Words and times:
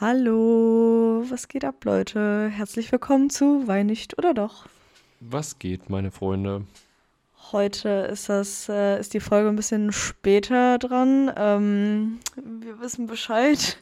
Hallo, 0.00 1.22
was 1.28 1.46
geht 1.46 1.62
ab, 1.62 1.84
Leute? 1.84 2.48
Herzlich 2.48 2.90
willkommen 2.90 3.28
zu 3.28 3.68
Wein 3.68 3.84
nicht 3.84 4.16
oder 4.16 4.32
doch. 4.32 4.64
Was 5.20 5.58
geht, 5.58 5.90
meine 5.90 6.10
Freunde? 6.10 6.64
Heute 7.52 8.08
ist 8.10 8.30
das, 8.30 8.70
äh, 8.70 8.98
ist 8.98 9.12
die 9.12 9.20
Folge 9.20 9.50
ein 9.50 9.56
bisschen 9.56 9.92
später 9.92 10.78
dran. 10.78 11.30
Ähm, 11.36 12.18
wir 12.34 12.80
wissen 12.80 13.08
Bescheid. 13.08 13.76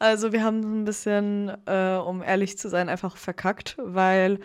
Also 0.00 0.32
wir 0.32 0.42
haben 0.42 0.80
ein 0.80 0.84
bisschen, 0.84 1.52
äh, 1.66 1.94
um 1.94 2.24
ehrlich 2.24 2.58
zu 2.58 2.68
sein, 2.68 2.88
einfach 2.88 3.16
verkackt, 3.16 3.76
weil 3.78 4.40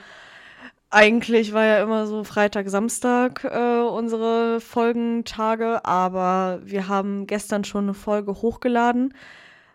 eigentlich 0.91 1.51
war 1.51 1.65
ja 1.65 1.81
immer 1.81 2.05
so 2.05 2.25
Freitag, 2.25 2.69
Samstag 2.69 3.43
äh, 3.43 3.81
unsere 3.81 4.61
Folgentage, 4.61 5.83
aber 5.83 6.59
wir 6.63 6.87
haben 6.87 7.25
gestern 7.25 7.63
schon 7.63 7.85
eine 7.85 7.95
Folge 7.95 8.33
hochgeladen 8.33 9.15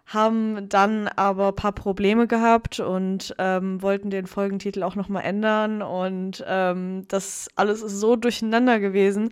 haben 0.06 0.68
dann 0.68 1.08
aber 1.08 1.48
ein 1.48 1.56
paar 1.56 1.72
Probleme 1.72 2.26
gehabt 2.26 2.80
und 2.80 3.34
ähm, 3.38 3.80
wollten 3.82 4.10
den 4.10 4.26
Folgentitel 4.26 4.82
auch 4.82 4.94
nochmal 4.94 5.24
ändern. 5.24 5.82
Und 5.82 6.44
ähm, 6.46 7.06
das 7.08 7.48
alles 7.56 7.82
ist 7.82 7.98
so 7.98 8.16
durcheinander 8.16 8.80
gewesen, 8.80 9.30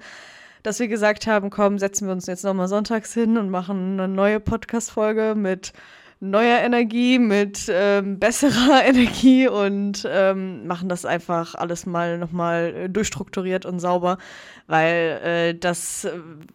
dass 0.62 0.78
wir 0.78 0.88
gesagt 0.88 1.26
haben, 1.26 1.50
komm, 1.50 1.78
setzen 1.78 2.06
wir 2.06 2.12
uns 2.12 2.26
jetzt 2.26 2.44
nochmal 2.44 2.68
sonntags 2.68 3.12
hin 3.14 3.36
und 3.38 3.50
machen 3.50 3.98
eine 4.00 4.08
neue 4.08 4.40
Podcast-Folge 4.40 5.34
mit 5.36 5.72
neuer 6.20 6.58
Energie, 6.58 7.18
mit 7.18 7.66
ähm, 7.70 8.18
besserer 8.18 8.84
Energie 8.86 9.48
und 9.48 10.06
ähm, 10.08 10.66
machen 10.66 10.90
das 10.90 11.06
einfach 11.06 11.54
alles 11.54 11.86
mal 11.86 12.18
nochmal 12.18 12.74
äh, 12.74 12.88
durchstrukturiert 12.90 13.64
und 13.64 13.80
sauber, 13.80 14.18
weil 14.66 15.20
äh, 15.24 15.54
das, 15.58 16.06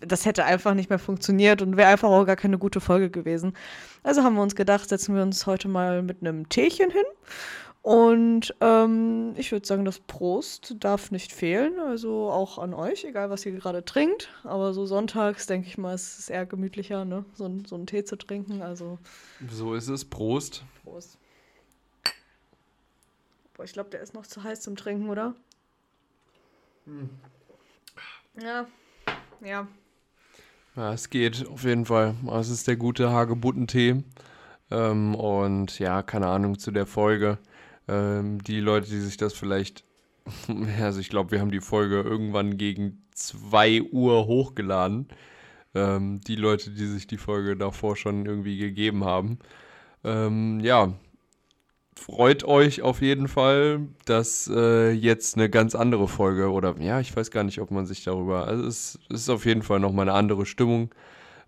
das 0.02 0.26
hätte 0.26 0.46
einfach 0.46 0.76
nicht 0.76 0.92
mehr 0.92 1.00
funktioniert 1.00 1.64
und 1.64 1.78
wäre 1.78 1.90
einfach 1.90 2.10
auch 2.10 2.26
gar 2.26 2.36
keine 2.36 2.60
gute 2.60 2.80
Folge 2.80 3.10
gewesen. 3.10 3.54
Also 4.06 4.22
haben 4.22 4.36
wir 4.36 4.44
uns 4.44 4.56
gedacht, 4.56 4.88
setzen 4.88 5.16
wir 5.16 5.24
uns 5.24 5.48
heute 5.48 5.68
mal 5.68 6.04
mit 6.04 6.22
einem 6.22 6.48
Teechen 6.48 6.92
hin 6.92 7.06
und 7.82 8.54
ähm, 8.62 9.34
ich 9.36 9.52
würde 9.52 9.66
sagen, 9.66 9.84
das 9.84 10.00
Prost 10.00 10.76
darf 10.80 11.10
nicht 11.10 11.34
fehlen. 11.34 11.80
Also 11.80 12.30
auch 12.30 12.60
an 12.60 12.76
euch, 12.76 13.04
egal 13.04 13.32
was 13.32 13.44
ihr 13.48 13.54
gerade 13.54 13.84
trinkt. 13.84 14.30
Aber 14.44 14.76
so 14.76 14.86
sonntags, 14.86 15.48
denke 15.48 15.68
ich 15.68 15.80
mal, 15.80 15.96
ist 15.96 16.20
es 16.20 16.30
eher 16.30 16.46
gemütlicher, 16.46 17.04
ne? 17.04 17.26
so, 17.34 17.52
so 17.66 17.76
einen 17.76 17.88
Tee 17.88 18.04
zu 18.04 18.16
trinken. 18.16 18.62
Also 18.62 19.00
so 19.50 19.74
ist 19.74 19.88
es. 19.88 20.06
Prost. 20.06 20.64
Prost. 20.84 21.18
Boah, 23.56 23.64
ich 23.64 23.74
glaube, 23.74 23.90
der 23.90 24.02
ist 24.02 24.14
noch 24.14 24.28
zu 24.28 24.44
heiß 24.44 24.62
zum 24.62 24.76
Trinken, 24.76 25.10
oder? 25.10 25.34
Hm. 26.86 27.10
Ja. 28.40 28.68
Ja. 29.42 29.68
Ja, 30.76 30.94
es 30.94 31.10
geht 31.10 31.48
auf 31.48 31.64
jeden 31.64 31.86
Fall. 31.86 32.16
Es 32.40 32.50
ist 32.50 32.68
der 32.68 32.76
gute 32.76 33.10
Hagebuttentee. 33.12 34.04
Ähm, 34.72 35.16
und 35.16 35.80
ja, 35.80 36.02
keine 36.04 36.28
Ahnung 36.28 36.60
zu 36.60 36.72
der 36.72 36.86
Folge. 36.86 37.38
Ähm, 37.88 38.44
die 38.44 38.60
Leute, 38.60 38.90
die 38.90 39.00
sich 39.00 39.18
das 39.18 39.34
vielleicht, 39.34 39.86
also 40.82 41.00
ich 41.00 41.10
glaube, 41.10 41.32
wir 41.32 41.40
haben 41.40 41.52
die 41.52 41.62
Folge 41.62 42.02
irgendwann 42.02 42.58
gegen 42.58 43.04
2 43.14 43.84
Uhr 43.84 44.28
hochgeladen. 44.28 45.08
Ähm, 45.76 46.22
die 46.22 46.36
Leute, 46.36 46.72
die 46.72 46.88
sich 46.88 47.08
die 47.08 47.18
Folge 47.18 47.56
davor 47.58 47.96
schon 47.96 48.26
irgendwie 48.26 48.58
gegeben 48.58 49.06
haben. 49.06 49.40
Ähm, 50.04 50.60
ja, 50.62 50.94
freut 51.98 52.44
euch 52.44 52.82
auf 52.82 53.02
jeden 53.02 53.28
Fall, 53.28 53.88
dass 54.06 54.50
äh, 54.54 54.92
jetzt 54.92 55.36
eine 55.36 55.50
ganz 55.50 55.76
andere 55.76 56.08
Folge 56.08 56.52
oder 56.52 56.76
ja, 56.80 57.00
ich 57.00 57.16
weiß 57.16 57.32
gar 57.32 57.44
nicht, 57.44 57.60
ob 57.62 57.72
man 57.72 57.86
sich 57.86 58.04
darüber, 58.04 58.48
also 58.48 58.66
es, 58.66 59.00
es 59.10 59.22
ist 59.22 59.30
auf 59.30 59.46
jeden 59.46 59.64
Fall 59.64 59.80
nochmal 59.80 60.10
eine 60.10 60.18
andere 60.18 60.46
Stimmung, 60.46 60.94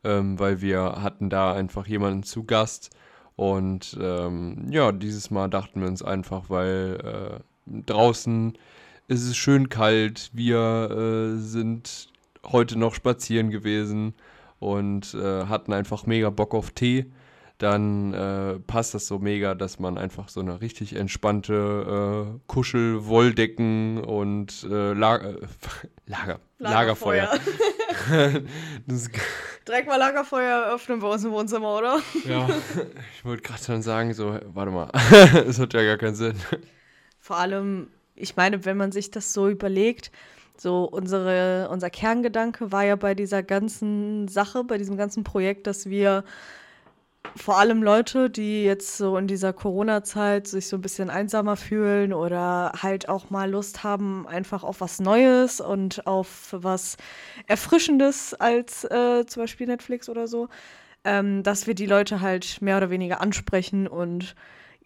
ähm, 0.03 0.39
weil 0.39 0.61
wir 0.61 1.01
hatten 1.01 1.29
da 1.29 1.53
einfach 1.53 1.87
jemanden 1.87 2.23
zu 2.23 2.43
Gast, 2.43 2.91
und 3.37 3.95
ähm, 4.01 4.65
ja, 4.71 4.91
dieses 4.91 5.29
Mal 5.29 5.47
dachten 5.47 5.79
wir 5.79 5.87
uns 5.87 6.01
einfach, 6.01 6.49
weil 6.49 7.39
äh, 7.71 7.71
draußen 7.85 8.57
ist 9.07 9.23
es 9.23 9.37
schön 9.37 9.69
kalt. 9.69 10.31
Wir 10.33 10.57
äh, 10.57 11.37
sind 11.37 12.09
heute 12.51 12.79
noch 12.79 12.95
spazieren 12.95 13.51
gewesen 13.51 14.15
und 14.59 15.13
äh, 15.13 15.45
hatten 15.45 15.71
einfach 15.71 16.07
mega 16.07 16.31
Bock 16.31 16.55
auf 16.55 16.71
Tee. 16.71 17.05
Dann 17.57 18.13
äh, 18.13 18.59
passt 18.59 18.93
das 18.93 19.07
so 19.07 19.17
mega, 19.17 19.55
dass 19.55 19.79
man 19.79 19.97
einfach 19.97 20.29
so 20.29 20.41
eine 20.41 20.61
richtig 20.61 20.95
entspannte 20.95 22.35
äh, 22.35 22.39
Kuschel, 22.45 23.07
Wolldecken 23.07 24.03
und 24.03 24.63
äh, 24.69 24.93
Lager, 24.93 25.37
Lager, 26.05 26.39
Lagerfeuer. 26.59 27.29
Lagerfeuer. 27.29 27.39
Direkt 29.67 29.87
mal 29.87 29.97
Lagerfeuer 29.97 30.73
öffnen 30.73 30.99
bei 30.99 31.07
uns 31.07 31.23
im 31.25 31.31
Wohnzimmer, 31.31 31.75
oder? 31.75 31.99
Ja, 32.25 32.47
ich 33.17 33.25
wollte 33.25 33.41
gerade 33.41 33.63
schon 33.63 33.81
sagen, 33.81 34.13
so, 34.13 34.39
warte 34.53 34.71
mal, 34.71 34.89
es 35.47 35.59
hat 35.59 35.73
ja 35.73 35.83
gar 35.83 35.97
keinen 35.97 36.15
Sinn. 36.15 36.35
Vor 37.19 37.37
allem, 37.37 37.87
ich 38.15 38.35
meine, 38.35 38.63
wenn 38.65 38.77
man 38.77 38.91
sich 38.91 39.11
das 39.11 39.33
so 39.33 39.49
überlegt, 39.49 40.11
so 40.57 40.85
unsere, 40.85 41.69
unser 41.69 41.89
Kerngedanke 41.89 42.71
war 42.71 42.83
ja 42.83 42.95
bei 42.95 43.13
dieser 43.13 43.43
ganzen 43.43 44.27
Sache, 44.27 44.63
bei 44.63 44.77
diesem 44.77 44.95
ganzen 44.95 45.23
Projekt, 45.23 45.67
dass 45.67 45.89
wir 45.89 46.23
vor 47.35 47.59
allem 47.59 47.83
Leute, 47.83 48.29
die 48.29 48.63
jetzt 48.63 48.97
so 48.97 49.17
in 49.17 49.27
dieser 49.27 49.53
Corona-Zeit 49.53 50.47
sich 50.47 50.67
so 50.67 50.77
ein 50.77 50.81
bisschen 50.81 51.09
einsamer 51.09 51.55
fühlen 51.55 52.13
oder 52.13 52.71
halt 52.81 53.09
auch 53.09 53.29
mal 53.29 53.49
Lust 53.49 53.83
haben, 53.83 54.27
einfach 54.27 54.63
auf 54.63 54.81
was 54.81 54.99
Neues 54.99 55.61
und 55.61 56.07
auf 56.07 56.49
was 56.51 56.97
Erfrischendes 57.47 58.33
als 58.33 58.83
äh, 58.85 59.25
zum 59.25 59.43
Beispiel 59.43 59.67
Netflix 59.67 60.09
oder 60.09 60.27
so, 60.27 60.49
ähm, 61.03 61.43
dass 61.43 61.67
wir 61.67 61.75
die 61.75 61.85
Leute 61.85 62.21
halt 62.21 62.61
mehr 62.61 62.77
oder 62.77 62.89
weniger 62.89 63.21
ansprechen 63.21 63.87
und 63.87 64.35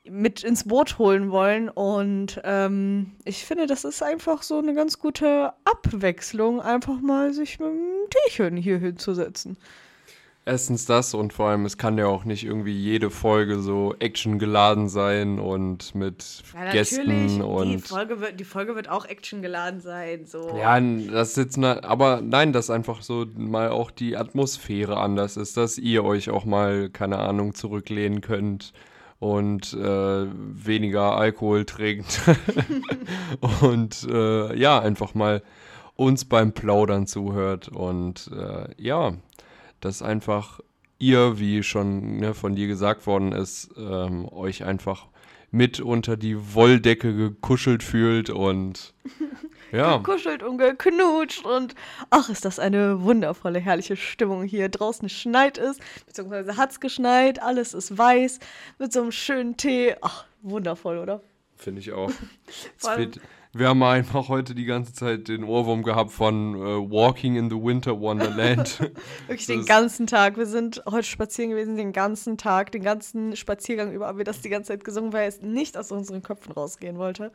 mit 0.04 0.44
ins 0.44 0.68
Boot 0.68 0.98
holen 0.98 1.32
wollen. 1.32 1.70
Und 1.70 2.42
ähm, 2.44 3.12
ich 3.24 3.46
finde, 3.46 3.68
das 3.68 3.84
ist 3.84 4.02
einfach 4.02 4.42
so 4.42 4.58
eine 4.58 4.74
ganz 4.74 5.00
gute 5.00 5.54
Abwechslung, 5.64 6.62
einfach 6.62 7.00
mal 7.02 7.34
sich 7.34 7.60
mit 7.60 7.70
einem 7.70 8.10
Teechen 8.10 8.58
hier 8.58 8.80
hinzusetzen. 8.80 9.58
Erstens 10.44 10.88
das 10.88 11.14
und 11.14 11.34
vor 11.34 11.50
allem, 11.50 11.66
es 11.66 11.78
kann 11.78 12.00
ja 12.00 12.08
auch 12.08 12.24
nicht 12.26 12.44
irgendwie 12.44 12.76
jede 12.76 13.12
Folge 13.12 13.60
so 13.60 13.94
actiongeladen 14.00 14.90
sein 14.90 15.38
und 15.38 15.94
mit 15.94 16.42
ja, 16.56 16.72
Gästen 16.72 17.42
und. 17.44 17.70
Die 17.70 17.78
Folge, 17.78 18.20
wird, 18.20 18.40
die 18.40 18.44
Folge 18.44 18.76
wird 18.76 18.90
auch 18.90 19.06
actiongeladen 19.06 19.82
sein. 19.82 20.26
So. 20.26 20.58
Ja, 20.58 20.80
das 20.80 21.30
ist 21.30 21.38
jetzt 21.38 21.58
ne, 21.58 21.84
aber 21.84 22.22
nein, 22.22 22.54
dass 22.54 22.72
einfach 22.72 23.04
so 23.04 23.28
mal 23.38 23.70
auch 23.70 23.92
die 23.92 24.18
Atmosphäre 24.18 24.98
anders 24.98 25.38
ist, 25.38 25.58
dass 25.58 25.78
ihr 25.78 26.04
euch 26.04 26.32
auch 26.32 26.46
mal, 26.46 26.90
keine 26.90 27.20
Ahnung, 27.20 27.54
zurücklehnen 27.54 28.22
könnt 28.22 28.74
und 29.20 29.74
äh, 29.74 30.26
weniger 30.26 31.16
Alkohol 31.16 31.66
trinkt. 31.66 32.20
und 33.62 34.08
äh, 34.10 34.58
ja, 34.58 34.80
einfach 34.80 35.14
mal 35.14 35.44
uns 35.96 36.26
beim 36.26 36.54
Plaudern 36.54 37.06
zuhört. 37.06 37.68
Und 37.68 38.32
äh, 38.36 38.70
ja, 38.78 39.14
dass 39.82 40.02
einfach 40.02 40.62
ihr, 41.00 41.40
wie 41.40 41.64
schon 41.64 42.18
ne, 42.18 42.34
von 42.34 42.56
dir 42.56 42.68
gesagt 42.68 43.06
worden 43.08 43.32
ist, 43.34 43.70
ähm, 43.78 44.28
euch 44.32 44.64
einfach 44.64 45.08
mit 45.52 45.82
unter 45.82 46.16
die 46.16 46.54
Wolldecke 46.54 47.14
gekuschelt 47.14 47.84
fühlt 47.84 48.30
und 48.30 48.94
ja. 49.72 49.98
Gekuschelt 49.98 50.44
und 50.44 50.58
geknutscht 50.58 51.46
und 51.46 51.76
ach, 52.10 52.30
ist 52.30 52.46
das 52.46 52.58
eine 52.58 53.02
wundervolle, 53.02 53.60
herrliche 53.60 53.98
Stimmung 53.98 54.44
hier. 54.44 54.70
Draußen 54.70 55.10
schneit 55.10 55.58
es, 55.58 55.78
beziehungsweise 56.06 56.56
hat 56.56 56.72
es 56.72 56.80
geschneit, 56.80 57.42
alles 57.42 57.74
ist 57.74 57.98
weiß, 57.98 58.40
mit 58.80 58.94
so 58.94 59.02
einem 59.02 59.12
schönen 59.12 59.58
Tee. 59.58 59.96
Ach, 60.02 60.26
wundervoll, 60.42 60.98
oder? 61.00 61.22
Finde 61.58 61.82
ich 61.82 61.92
auch. 61.92 62.12
wir 63.54 63.68
haben 63.68 63.84
einfach 63.84 64.30
heute 64.30 64.56
die 64.56 64.66
ganze 64.66 64.94
Zeit 64.94 65.28
den 65.28 65.44
Ohrwurm 65.44 65.84
gehabt 65.84 66.12
von 66.12 66.56
äh, 66.56 66.60
Walking 66.60 67.36
in 67.36 67.50
the 67.50 67.56
Winter 67.56 68.00
Wonderland. 68.00 68.80
Wirklich 69.28 69.48
den 69.48 69.66
ganzen 69.66 70.08
Tag. 70.08 70.38
Wir 70.38 70.46
sind 70.46 70.82
heute 70.90 71.04
spazieren 71.04 71.52
gewesen, 71.52 71.76
den 71.76 71.92
ganzen 71.92 72.38
Tag, 72.38 72.72
den 72.72 72.84
ganzen 72.84 73.36
Spaziergang 73.36 73.92
über 73.92 74.08
haben 74.08 74.18
wir 74.18 74.26
das 74.26 74.42
die 74.42 74.50
ganze 74.50 74.70
Zeit 74.70 74.84
gesungen, 74.84 75.12
weil 75.12 75.28
es 75.28 75.42
nicht 75.42 75.78
aus 75.78 75.92
unseren 75.92 76.22
Köpfen 76.22 76.54
rausgehen 76.54 76.98
wollte. 76.98 77.32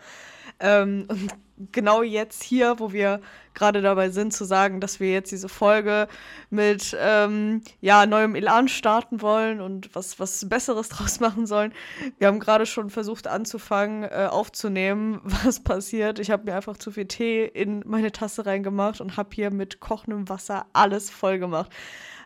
Ähm, 0.58 1.06
und 1.08 1.34
genau 1.72 2.02
jetzt 2.02 2.42
hier, 2.42 2.78
wo 2.78 2.92
wir 2.92 3.20
gerade 3.54 3.80
dabei 3.80 4.10
sind, 4.10 4.32
zu 4.32 4.44
sagen, 4.44 4.80
dass 4.80 5.00
wir 5.00 5.12
jetzt 5.12 5.32
diese 5.32 5.48
Folge 5.48 6.08
mit 6.50 6.96
ähm, 7.00 7.62
ja, 7.80 8.06
neuem 8.06 8.34
Elan 8.34 8.68
starten 8.68 9.22
wollen 9.22 9.60
und 9.60 9.94
was, 9.94 10.20
was 10.20 10.48
Besseres 10.48 10.88
draus 10.90 11.20
machen 11.20 11.46
sollen. 11.46 11.72
Wir 12.18 12.28
haben 12.28 12.40
gerade 12.40 12.66
schon 12.66 12.90
versucht 12.90 13.26
anzufangen, 13.26 14.04
äh, 14.04 14.28
aufzunehmen, 14.30 15.20
was 15.44 15.60
passiert. 15.60 16.18
Ich 16.18 16.30
habe 16.30 16.44
mir 16.44 16.54
einfach 16.54 16.76
zu 16.76 16.90
viel 16.90 17.06
Tee 17.06 17.46
in 17.46 17.82
meine 17.86 18.12
Tasse 18.12 18.46
reingemacht 18.46 19.00
und 19.00 19.16
habe 19.16 19.30
hier 19.32 19.50
mit 19.50 19.80
kochendem 19.80 20.28
Wasser 20.28 20.66
alles 20.72 21.10
voll 21.10 21.38
gemacht. 21.38 21.70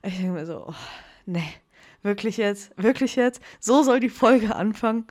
Ich 0.03 0.17
denke 0.17 0.33
mir 0.33 0.47
so, 0.47 0.67
oh, 0.69 0.75
nee, 1.27 1.53
wirklich 2.03 2.37
jetzt, 2.39 2.73
wirklich 2.77 3.17
jetzt, 3.17 3.41
so 3.61 3.83
soll 3.83 4.01
die 4.01 4.09
Folge 4.09 4.55
anfangen. 4.55 5.07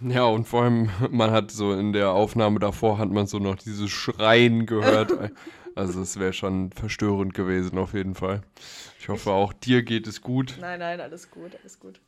Ja, 0.00 0.24
und 0.24 0.46
vor 0.46 0.62
allem, 0.62 0.90
man 1.10 1.30
hat 1.30 1.50
so 1.50 1.72
in 1.72 1.92
der 1.92 2.12
Aufnahme 2.12 2.60
davor, 2.60 2.98
hat 2.98 3.10
man 3.10 3.26
so 3.26 3.38
noch 3.38 3.56
dieses 3.56 3.90
Schreien 3.90 4.66
gehört. 4.66 5.12
Also 5.74 6.00
es 6.02 6.18
wäre 6.18 6.32
schon 6.32 6.72
verstörend 6.72 7.34
gewesen, 7.34 7.78
auf 7.78 7.94
jeden 7.94 8.16
Fall. 8.16 8.42
Ich 8.98 9.08
hoffe, 9.08 9.30
auch 9.30 9.52
dir 9.52 9.84
geht 9.84 10.08
es 10.08 10.20
gut. 10.22 10.56
Nein, 10.60 10.80
nein, 10.80 11.00
alles 11.00 11.30
gut, 11.30 11.52
alles 11.60 11.78
gut. 11.78 12.00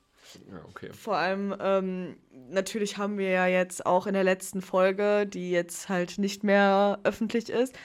Ja, 0.51 0.61
okay. 0.69 0.91
Vor 0.93 1.17
allem, 1.17 1.55
ähm, 1.61 2.17
natürlich 2.51 2.99
haben 2.99 3.17
wir 3.17 3.31
ja 3.31 3.47
jetzt 3.47 3.87
auch 3.87 4.09
in 4.09 4.15
der 4.15 4.25
letzten 4.25 4.61
Folge, 4.61 5.25
die 5.25 5.53
jetzt 5.53 5.89
halt 5.89 6.19
nicht 6.19 6.43
mehr 6.43 6.99
öffentlich 7.05 7.49
ist, 7.49 7.79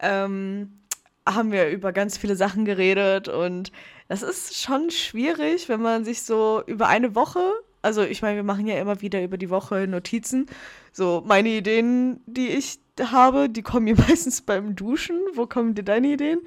ähm, 0.00 0.80
haben 1.28 1.52
wir 1.52 1.68
über 1.68 1.92
ganz 1.92 2.16
viele 2.16 2.36
Sachen 2.36 2.64
geredet 2.64 3.28
und 3.28 3.72
das 4.08 4.22
ist 4.22 4.56
schon 4.56 4.90
schwierig, 4.90 5.68
wenn 5.68 5.82
man 5.82 6.04
sich 6.06 6.22
so 6.22 6.62
über 6.66 6.88
eine 6.88 7.14
Woche, 7.14 7.52
also 7.86 8.02
ich 8.02 8.20
meine, 8.20 8.36
wir 8.36 8.42
machen 8.42 8.66
ja 8.66 8.78
immer 8.80 9.00
wieder 9.00 9.22
über 9.22 9.38
die 9.38 9.48
Woche 9.48 9.86
Notizen, 9.86 10.46
so 10.92 11.22
meine 11.24 11.48
Ideen, 11.50 12.20
die 12.26 12.48
ich 12.48 12.80
habe, 13.00 13.48
die 13.48 13.62
kommen 13.62 13.84
mir 13.84 13.96
meistens 14.08 14.42
beim 14.42 14.74
Duschen. 14.76 15.16
Wo 15.34 15.46
kommen 15.46 15.74
dir 15.74 15.84
deine 15.84 16.08
Ideen? 16.08 16.40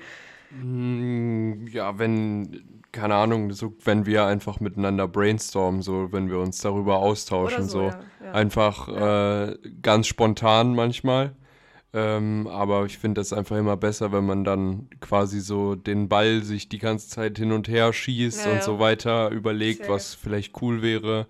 Mm, 0.49 1.67
Ja, 1.67 1.97
wenn, 1.99 2.81
keine 2.91 3.15
Ahnung, 3.15 3.51
so, 3.53 3.73
wenn 3.83 4.05
wir 4.05 4.25
einfach 4.25 4.59
miteinander 4.59 5.07
brainstormen, 5.07 5.81
so, 5.81 6.11
wenn 6.11 6.29
wir 6.29 6.39
uns 6.39 6.59
darüber 6.61 6.97
austauschen, 6.97 7.63
Oder 7.63 7.69
so, 7.69 7.79
so. 7.79 7.85
ja, 7.85 7.99
ja. 8.25 8.31
Einfach 8.33 8.87
äh, 8.89 9.57
ganz 9.81 10.07
spontan 10.07 10.75
manchmal. 10.75 11.35
Ähm, 11.91 12.47
aber 12.47 12.85
ich 12.85 12.99
finde 12.99 13.19
das 13.19 13.33
einfach 13.33 13.57
immer 13.57 13.75
besser, 13.75 14.11
wenn 14.11 14.25
man 14.25 14.43
dann 14.43 14.89
quasi 14.99 15.39
so 15.39 15.73
den 15.75 16.07
Ball 16.07 16.43
sich 16.43 16.69
die 16.69 16.77
ganze 16.77 17.09
Zeit 17.09 17.39
hin 17.39 17.51
und 17.51 17.67
her 17.67 17.91
schießt 17.93 18.45
Ja, 18.45 18.53
und 18.53 18.63
so 18.63 18.79
weiter, 18.79 19.29
überlegt, 19.31 19.85
Sehr 19.85 19.89
was 19.89 20.13
vielleicht 20.13 20.61
cool 20.61 20.81
wäre, 20.83 21.25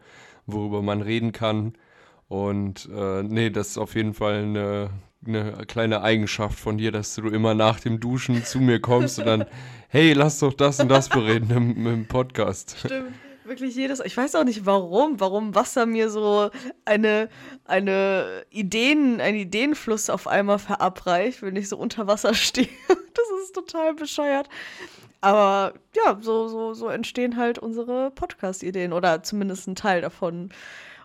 worüber 0.46 0.82
man 0.82 1.02
reden 1.02 1.32
kann. 1.32 1.74
Und 2.28 2.90
äh, 2.94 3.24
nee, 3.24 3.50
das 3.50 3.70
ist 3.70 3.78
auf 3.78 3.96
jeden 3.96 4.14
Fall 4.14 4.44
eine, 4.44 4.90
eine 5.26 5.66
kleine 5.66 6.02
Eigenschaft 6.02 6.60
von 6.60 6.78
dir, 6.78 6.92
dass 6.92 7.16
du 7.16 7.28
immer 7.30 7.54
nach 7.54 7.80
dem 7.80 8.00
Duschen 8.02 8.44
zu 8.44 8.60
mir 8.60 8.82
kommst 8.82 9.18
und 9.18 9.26
dann, 9.26 9.46
hey, 9.88 10.12
lass 10.14 10.40
doch 10.40 10.54
das 10.54 10.80
und 10.82 10.90
das 10.90 11.08
bereden 11.10 11.52
im, 11.52 11.88
im 11.88 12.06
Podcast. 12.06 12.76
Stimmt. 12.80 13.14
Wirklich 13.50 13.76
jedes. 13.76 14.00
Ich 14.02 14.16
weiß 14.16 14.36
auch 14.36 14.44
nicht 14.44 14.68
warum, 14.68 15.20
warum 15.20 15.56
Wasser 15.56 15.88
mir 15.88 16.12
so 16.12 16.52
eine, 16.86 17.30
eine 17.66 18.46
Ideen, 18.52 19.20
einen 19.20 19.40
Ideenfluss 19.40 20.12
auf 20.12 20.28
einmal 20.28 20.60
verabreicht, 20.60 21.42
wenn 21.42 21.56
ich 21.56 21.68
so 21.68 21.76
unter 21.76 22.06
Wasser 22.06 22.34
stehe. 22.36 22.70
Das 22.88 23.26
ist 23.42 23.56
total 23.56 23.96
bescheuert. 23.96 24.48
Aber 25.22 25.74
ja, 25.96 26.20
so, 26.22 26.48
so, 26.48 26.76
so 26.76 26.90
entstehen 26.90 27.38
halt 27.38 27.58
unsere 27.58 28.12
Podcast-Ideen 28.12 28.94
oder 28.94 29.24
zumindest 29.24 29.68
ein 29.68 29.74
Teil 29.74 30.02
davon. 30.02 30.52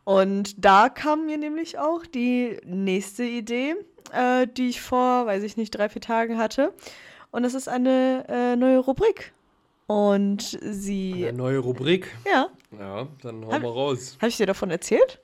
Und 0.04 0.62
da 0.62 0.90
kam 0.90 1.24
mir 1.24 1.38
nämlich 1.38 1.78
auch 1.78 2.04
die 2.04 2.58
nächste 2.66 3.24
Idee, 3.24 3.74
äh, 4.12 4.46
die 4.46 4.68
ich 4.68 4.82
vor, 4.82 5.24
weiß 5.24 5.44
ich 5.44 5.56
nicht, 5.56 5.70
drei, 5.70 5.88
vier 5.88 6.02
Tagen 6.02 6.36
hatte. 6.36 6.74
Und 7.30 7.42
das 7.42 7.54
ist 7.54 7.70
eine 7.70 8.26
äh, 8.28 8.54
neue 8.54 8.80
Rubrik. 8.80 9.32
Und 9.94 10.58
sie, 10.60 11.28
Eine 11.28 11.38
neue 11.38 11.58
Rubrik. 11.58 12.08
ja, 12.26 12.48
Ja, 12.76 13.06
dann 13.22 13.46
hau 13.46 13.52
Hab- 13.52 13.62
mal 13.62 13.68
raus. 13.70 14.16
habe 14.20 14.28
ich 14.28 14.36
dir 14.36 14.46
davon 14.46 14.70
erzählt? 14.70 15.20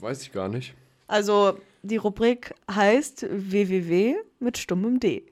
Weiß 0.00 0.22
ich 0.22 0.32
gar 0.32 0.48
nicht. 0.48 0.74
Also 1.06 1.56
die 1.84 1.98
Rubrik 1.98 2.52
heißt 2.68 3.26
www 3.30 4.16
mit 4.40 4.58
stummem 4.58 4.98
D. 4.98 5.22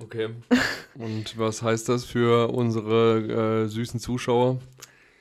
Okay. 0.00 0.28
Und 0.94 1.36
was 1.38 1.60
heißt 1.62 1.88
das 1.88 2.04
für 2.04 2.52
unsere 2.52 3.64
äh, 3.64 3.68
süßen 3.68 3.98
Zuschauer? 3.98 4.58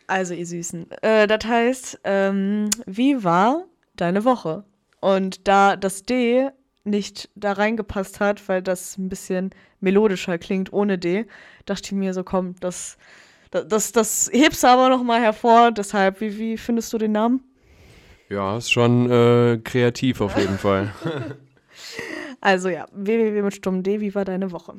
Also 0.06 0.36
ihr 0.36 0.46
Süßen. 0.46 0.92
Äh, 1.02 1.26
das 1.26 1.46
heißt, 1.46 2.02
ähm, 2.04 2.70
wie 2.86 3.24
war 3.24 3.66
deine 3.96 4.24
Woche? 4.24 4.64
Und 5.02 5.48
da 5.48 5.76
das 5.76 6.04
D 6.04 6.50
nicht 6.89 7.30
da 7.36 7.54
reingepasst 7.54 8.19
hat, 8.19 8.48
weil 8.50 8.62
das 8.62 8.98
ein 8.98 9.10
bisschen 9.10 9.51
melodischer 9.80 10.38
klingt 10.38 10.74
ohne 10.74 10.98
D, 10.98 11.25
dachte 11.66 11.86
ich 11.86 11.92
mir 11.92 12.13
so, 12.13 12.24
komm, 12.24 12.56
das, 12.60 12.98
das, 13.51 13.68
das, 13.68 13.92
das 13.92 14.30
hebst 14.34 14.63
du 14.63 14.68
aber 14.68 14.89
noch 14.89 15.04
mal 15.04 15.22
hervor. 15.22 15.72
Deshalb, 15.72 16.22
wie, 16.22 16.38
wie 16.38 16.57
findest 16.57 16.92
du 16.94 16.98
den 16.98 17.12
Namen? 17.12 17.44
Ja, 18.30 18.57
ist 18.57 18.72
schon 18.72 19.10
äh, 19.10 19.60
kreativ 19.63 20.22
auf 20.22 20.38
jeden 20.38 20.57
Fall. 20.57 20.94
Also 22.42 22.69
ja, 22.69 22.86
www 22.94 23.42
mit 23.42 23.56
stummem 23.56 23.83
D, 23.83 24.00
wie 24.00 24.13
war 24.16 24.25
deine 24.25 24.51
Woche? 24.51 24.75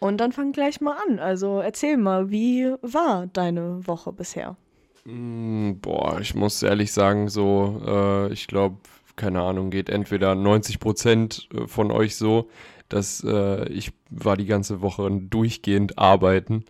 Und 0.00 0.18
dann 0.18 0.32
fang 0.32 0.52
gleich 0.52 0.80
mal 0.80 0.96
an. 1.08 1.18
Also 1.18 1.60
erzähl 1.60 1.96
mal, 1.96 2.30
wie 2.30 2.74
war 2.82 3.26
deine 3.28 3.86
Woche 3.86 4.12
bisher? 4.12 4.56
Mm, 5.04 5.74
boah, 5.80 6.18
ich 6.20 6.34
muss 6.34 6.62
ehrlich 6.62 6.92
sagen, 6.92 7.28
so, 7.28 7.80
äh, 7.86 8.32
ich 8.32 8.46
glaube, 8.48 8.76
keine 9.16 9.42
Ahnung, 9.42 9.70
geht 9.70 9.88
entweder 9.88 10.34
90 10.34 10.80
Prozent 10.80 11.48
äh, 11.54 11.66
von 11.66 11.90
euch 11.90 12.16
so, 12.16 12.48
dass 12.88 13.24
äh, 13.24 13.68
ich 13.68 13.92
war 14.10 14.36
die 14.36 14.46
ganze 14.46 14.80
Woche 14.80 15.10
durchgehend 15.10 15.98
arbeiten. 15.98 16.64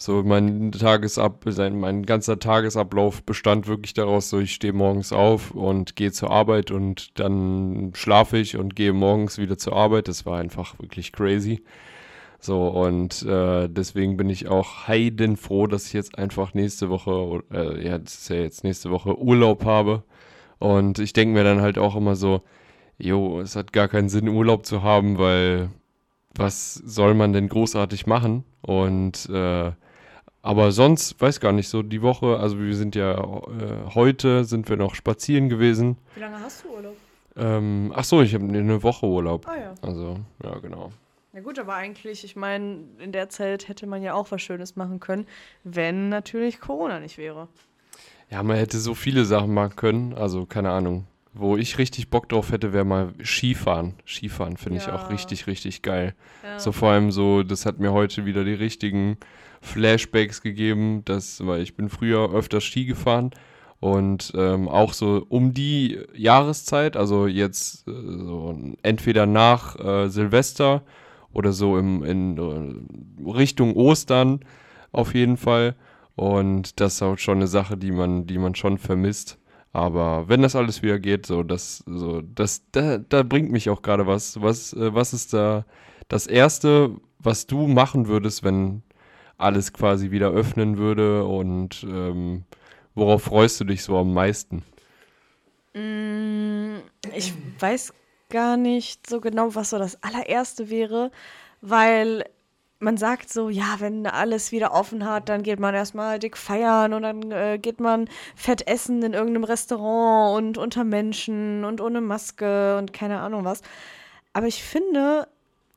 So, 0.00 0.22
mein 0.22 0.70
Tagesab, 0.70 1.44
mein 1.72 2.06
ganzer 2.06 2.38
Tagesablauf 2.38 3.24
bestand 3.24 3.66
wirklich 3.66 3.94
daraus, 3.94 4.30
so 4.30 4.38
ich 4.38 4.54
stehe 4.54 4.72
morgens 4.72 5.12
auf 5.12 5.50
und 5.50 5.96
gehe 5.96 6.12
zur 6.12 6.30
Arbeit 6.30 6.70
und 6.70 7.18
dann 7.18 7.90
schlafe 7.94 8.38
ich 8.38 8.56
und 8.56 8.76
gehe 8.76 8.92
morgens 8.92 9.38
wieder 9.38 9.58
zur 9.58 9.74
Arbeit. 9.74 10.06
Das 10.06 10.24
war 10.24 10.38
einfach 10.38 10.78
wirklich 10.78 11.10
crazy. 11.10 11.64
So, 12.40 12.68
und 12.68 13.24
äh, 13.24 13.68
deswegen 13.68 14.16
bin 14.16 14.30
ich 14.30 14.46
auch 14.46 14.86
heidenfroh, 14.86 15.66
dass 15.66 15.86
ich 15.86 15.92
jetzt 15.94 16.16
einfach 16.16 16.54
nächste 16.54 16.88
Woche, 16.90 17.42
äh, 17.52 17.84
ja, 17.84 17.98
das 17.98 18.14
ist 18.14 18.28
ja 18.30 18.36
jetzt 18.36 18.62
nächste 18.62 18.90
Woche 18.90 19.18
Urlaub 19.18 19.64
habe. 19.64 20.04
Und 20.58 20.98
ich 20.98 21.12
denke 21.12 21.34
mir 21.34 21.44
dann 21.44 21.60
halt 21.60 21.78
auch 21.78 21.96
immer 21.96 22.16
so, 22.16 22.42
jo, 22.98 23.40
es 23.40 23.56
hat 23.56 23.72
gar 23.72 23.88
keinen 23.88 24.08
Sinn, 24.08 24.28
Urlaub 24.28 24.66
zu 24.66 24.82
haben, 24.82 25.18
weil 25.18 25.70
was 26.34 26.74
soll 26.74 27.14
man 27.14 27.32
denn 27.32 27.48
großartig 27.48 28.06
machen? 28.06 28.44
Und 28.62 29.28
äh, 29.30 29.72
aber 30.42 30.72
sonst, 30.72 31.20
weiß 31.20 31.40
gar 31.40 31.52
nicht, 31.52 31.68
so 31.68 31.82
die 31.82 32.02
Woche, 32.02 32.38
also 32.38 32.58
wir 32.58 32.74
sind 32.74 32.94
ja 32.94 33.18
äh, 33.18 33.94
heute 33.94 34.44
sind 34.44 34.68
wir 34.68 34.76
noch 34.76 34.94
spazieren 34.94 35.48
gewesen. 35.48 35.96
Wie 36.14 36.20
lange 36.20 36.40
hast 36.40 36.64
du 36.64 36.68
Urlaub? 36.70 36.96
Ähm, 37.36 37.92
ach 37.94 38.04
so, 38.04 38.22
ich 38.22 38.34
habe 38.34 38.44
eine 38.44 38.82
Woche 38.82 39.06
Urlaub. 39.06 39.46
Ah 39.46 39.56
ja. 39.56 39.74
Also, 39.82 40.18
ja, 40.42 40.58
genau. 40.58 40.92
Ja 41.32 41.40
gut, 41.40 41.58
aber 41.58 41.74
eigentlich, 41.74 42.24
ich 42.24 42.34
meine, 42.34 42.80
in 42.98 43.12
der 43.12 43.28
Zeit 43.28 43.68
hätte 43.68 43.86
man 43.86 44.02
ja 44.02 44.14
auch 44.14 44.30
was 44.30 44.42
Schönes 44.42 44.74
machen 44.74 44.98
können, 44.98 45.26
wenn 45.62 46.08
natürlich 46.08 46.60
Corona 46.60 46.98
nicht 46.98 47.18
wäre. 47.18 47.48
Ja, 48.30 48.42
man 48.42 48.56
hätte 48.56 48.78
so 48.78 48.94
viele 48.94 49.24
Sachen 49.24 49.54
machen 49.54 49.76
können. 49.76 50.14
Also, 50.14 50.46
keine 50.46 50.70
Ahnung. 50.70 51.06
Wo 51.34 51.56
ich 51.56 51.78
richtig 51.78 52.10
Bock 52.10 52.28
drauf 52.28 52.50
hätte, 52.52 52.72
wäre 52.72 52.84
mal 52.84 53.12
Skifahren. 53.22 53.94
Skifahren 54.06 54.56
finde 54.56 54.78
ich 54.78 54.86
Ja. 54.86 54.94
auch 54.94 55.08
richtig, 55.10 55.46
richtig 55.46 55.82
geil. 55.82 56.14
Ja. 56.42 56.58
So 56.58 56.72
vor 56.72 56.90
allem 56.90 57.12
so, 57.12 57.42
das 57.42 57.64
hat 57.64 57.78
mir 57.78 57.92
heute 57.92 58.26
wieder 58.26 58.44
die 58.44 58.54
richtigen 58.54 59.18
Flashbacks 59.60 60.42
gegeben, 60.42 61.02
das, 61.04 61.44
weil 61.46 61.62
ich 61.62 61.76
bin 61.76 61.88
früher 61.88 62.32
öfter 62.32 62.60
Ski 62.60 62.86
gefahren 62.86 63.30
und 63.80 64.32
ähm, 64.36 64.68
auch 64.68 64.92
so 64.92 65.24
um 65.28 65.54
die 65.54 65.98
Jahreszeit, 66.14 66.96
also 66.96 67.26
jetzt 67.26 67.86
äh, 67.86 67.92
so 67.92 68.56
entweder 68.82 69.26
nach 69.26 69.78
äh, 69.78 70.08
Silvester 70.08 70.82
oder 71.32 71.52
so 71.52 71.76
im, 71.78 72.02
in 72.02 72.38
äh, 73.26 73.30
Richtung 73.30 73.74
Ostern 73.74 74.40
auf 74.92 75.14
jeden 75.14 75.36
Fall. 75.36 75.76
Und 76.18 76.80
das 76.80 76.94
ist 76.94 77.02
auch 77.02 77.16
schon 77.18 77.38
eine 77.38 77.46
Sache, 77.46 77.76
die 77.76 77.92
man, 77.92 78.26
die 78.26 78.38
man 78.38 78.56
schon 78.56 78.78
vermisst. 78.78 79.38
Aber 79.72 80.28
wenn 80.28 80.42
das 80.42 80.56
alles 80.56 80.82
wieder 80.82 80.98
geht, 80.98 81.26
so 81.26 81.44
das, 81.44 81.84
so 81.86 82.22
das, 82.22 82.62
da, 82.72 82.98
da 82.98 83.22
bringt 83.22 83.52
mich 83.52 83.70
auch 83.70 83.82
gerade 83.82 84.06
was. 84.08 84.42
Was, 84.42 84.72
äh, 84.72 84.92
was 84.92 85.12
ist 85.12 85.32
da 85.32 85.64
das 86.08 86.26
Erste, 86.26 86.96
was 87.20 87.46
du 87.46 87.68
machen 87.68 88.08
würdest, 88.08 88.42
wenn 88.42 88.82
alles 89.36 89.72
quasi 89.72 90.10
wieder 90.10 90.30
öffnen 90.30 90.76
würde 90.78 91.24
und 91.24 91.84
ähm, 91.88 92.44
worauf 92.96 93.22
freust 93.24 93.60
du 93.60 93.64
dich 93.64 93.84
so 93.84 93.96
am 93.96 94.12
meisten? 94.12 94.64
Mm, 95.74 96.78
Ich 97.14 97.32
weiß 97.60 97.92
gar 98.28 98.56
nicht 98.56 99.08
so 99.08 99.20
genau, 99.20 99.54
was 99.54 99.70
so 99.70 99.78
das 99.78 100.02
allererste 100.02 100.68
wäre, 100.68 101.12
weil 101.60 102.24
man 102.80 102.96
sagt 102.96 103.32
so, 103.32 103.48
ja, 103.48 103.76
wenn 103.78 104.06
alles 104.06 104.52
wieder 104.52 104.72
offen 104.72 105.04
hat, 105.04 105.28
dann 105.28 105.42
geht 105.42 105.58
man 105.58 105.74
erstmal 105.74 106.18
dick 106.18 106.36
feiern 106.36 106.92
und 106.92 107.02
dann 107.02 107.32
äh, 107.32 107.58
geht 107.60 107.80
man 107.80 108.08
fett 108.36 108.66
essen 108.68 109.02
in 109.02 109.14
irgendeinem 109.14 109.44
Restaurant 109.44 110.36
und 110.38 110.58
unter 110.58 110.84
Menschen 110.84 111.64
und 111.64 111.80
ohne 111.80 112.00
Maske 112.00 112.78
und 112.78 112.92
keine 112.92 113.20
Ahnung 113.20 113.44
was. 113.44 113.62
Aber 114.32 114.46
ich 114.46 114.62
finde, 114.62 115.26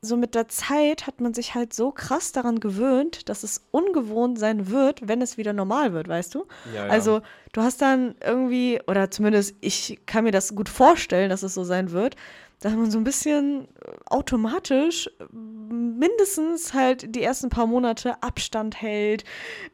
so 0.00 0.16
mit 0.16 0.34
der 0.34 0.48
Zeit 0.48 1.06
hat 1.06 1.20
man 1.20 1.34
sich 1.34 1.54
halt 1.54 1.72
so 1.72 1.90
krass 1.92 2.32
daran 2.32 2.60
gewöhnt, 2.60 3.28
dass 3.28 3.42
es 3.44 3.62
ungewohnt 3.70 4.38
sein 4.38 4.68
wird, 4.68 5.06
wenn 5.08 5.22
es 5.22 5.36
wieder 5.36 5.52
normal 5.52 5.92
wird, 5.92 6.08
weißt 6.08 6.34
du? 6.34 6.46
Ja, 6.74 6.86
Also, 6.86 7.20
du 7.52 7.62
hast 7.62 7.82
dann 7.82 8.16
irgendwie, 8.20 8.80
oder 8.86 9.10
zumindest 9.10 9.54
ich 9.60 10.00
kann 10.06 10.24
mir 10.24 10.32
das 10.32 10.54
gut 10.54 10.68
vorstellen, 10.68 11.30
dass 11.30 11.42
es 11.42 11.54
so 11.54 11.62
sein 11.62 11.92
wird, 11.92 12.16
dass 12.62 12.72
man 12.72 12.90
so 12.90 12.98
ein 12.98 13.04
bisschen 13.04 13.64
äh, 13.64 13.92
automatisch 14.06 15.08
äh, 15.08 15.24
mindestens 15.34 16.72
halt 16.72 17.14
die 17.14 17.22
ersten 17.22 17.50
paar 17.50 17.66
Monate 17.66 18.22
Abstand 18.22 18.80
hält, 18.80 19.24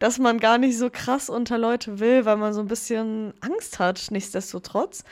dass 0.00 0.18
man 0.18 0.40
gar 0.40 0.59
nicht 0.59 0.76
so 0.76 0.90
krass 0.90 1.30
unter 1.30 1.59
Leute 1.59 2.00
will, 2.00 2.25
weil 2.25 2.37
man 2.37 2.52
so 2.52 2.61
ein 2.61 2.68
bisschen 2.68 3.33
Angst 3.40 3.78
hat, 3.78 4.09
nichtsdestotrotz. 4.11 5.04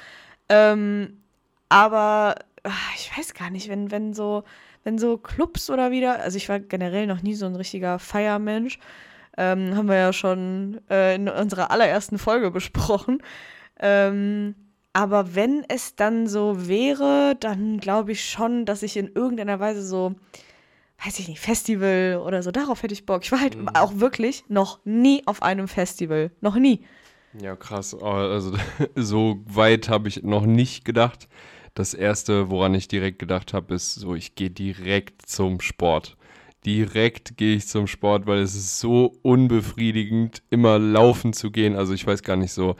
Ähm, 0.48 1.22
aber 1.68 2.34
ah, 2.64 2.70
ich 2.96 3.16
weiß 3.16 3.34
gar 3.34 3.50
nicht, 3.50 3.68
wenn, 3.68 3.90
wenn 3.92 4.14
so, 4.14 4.42
wenn 4.82 4.98
so 4.98 5.16
Clubs 5.18 5.70
oder 5.70 5.92
wieder, 5.92 6.20
also 6.20 6.36
ich 6.36 6.48
war 6.48 6.58
generell 6.58 7.06
noch 7.06 7.22
nie 7.22 7.34
so 7.34 7.46
ein 7.46 7.56
richtiger 7.56 7.98
Feiermensch, 8.00 8.78
Ähm, 9.38 9.76
haben 9.76 9.88
wir 9.88 9.96
ja 9.96 10.12
schon 10.14 10.80
äh, 10.88 11.14
in 11.14 11.28
unserer 11.28 11.70
allerersten 11.70 12.16
Folge 12.16 12.50
besprochen. 12.50 13.22
Ähm, 13.78 14.54
aber 14.96 15.34
wenn 15.34 15.62
es 15.68 15.94
dann 15.94 16.26
so 16.26 16.68
wäre, 16.68 17.36
dann 17.38 17.80
glaube 17.80 18.12
ich 18.12 18.24
schon, 18.24 18.64
dass 18.64 18.82
ich 18.82 18.96
in 18.96 19.10
irgendeiner 19.14 19.60
Weise 19.60 19.86
so, 19.86 20.14
weiß 21.04 21.18
ich 21.18 21.28
nicht, 21.28 21.38
Festival 21.38 22.22
oder 22.24 22.42
so, 22.42 22.50
darauf 22.50 22.82
hätte 22.82 22.94
ich 22.94 23.04
Bock. 23.04 23.22
Ich 23.22 23.30
war 23.30 23.42
halt 23.42 23.58
mhm. 23.58 23.68
auch 23.74 24.00
wirklich 24.00 24.44
noch 24.48 24.80
nie 24.86 25.22
auf 25.26 25.42
einem 25.42 25.68
Festival. 25.68 26.30
Noch 26.40 26.56
nie. 26.56 26.80
Ja, 27.38 27.56
krass. 27.56 27.94
Also 27.94 28.56
so 28.94 29.42
weit 29.44 29.90
habe 29.90 30.08
ich 30.08 30.22
noch 30.22 30.46
nicht 30.46 30.86
gedacht. 30.86 31.28
Das 31.74 31.92
erste, 31.92 32.48
woran 32.48 32.72
ich 32.72 32.88
direkt 32.88 33.18
gedacht 33.18 33.52
habe, 33.52 33.74
ist 33.74 33.96
so, 33.96 34.14
ich 34.14 34.34
gehe 34.34 34.48
direkt 34.48 35.28
zum 35.28 35.60
Sport. 35.60 36.16
Direkt 36.64 37.36
gehe 37.36 37.56
ich 37.56 37.68
zum 37.68 37.86
Sport, 37.86 38.26
weil 38.26 38.38
es 38.38 38.54
ist 38.54 38.80
so 38.80 39.12
unbefriedigend, 39.20 40.42
immer 40.48 40.78
laufen 40.78 41.34
zu 41.34 41.50
gehen. 41.50 41.76
Also 41.76 41.92
ich 41.92 42.06
weiß 42.06 42.22
gar 42.22 42.36
nicht 42.36 42.52
so, 42.52 42.76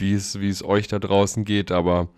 wie 0.00 0.14
es, 0.14 0.40
wie 0.40 0.48
es 0.48 0.64
euch 0.64 0.88
da 0.88 0.98
draußen 0.98 1.44
geht, 1.44 1.72
aber 1.72 2.08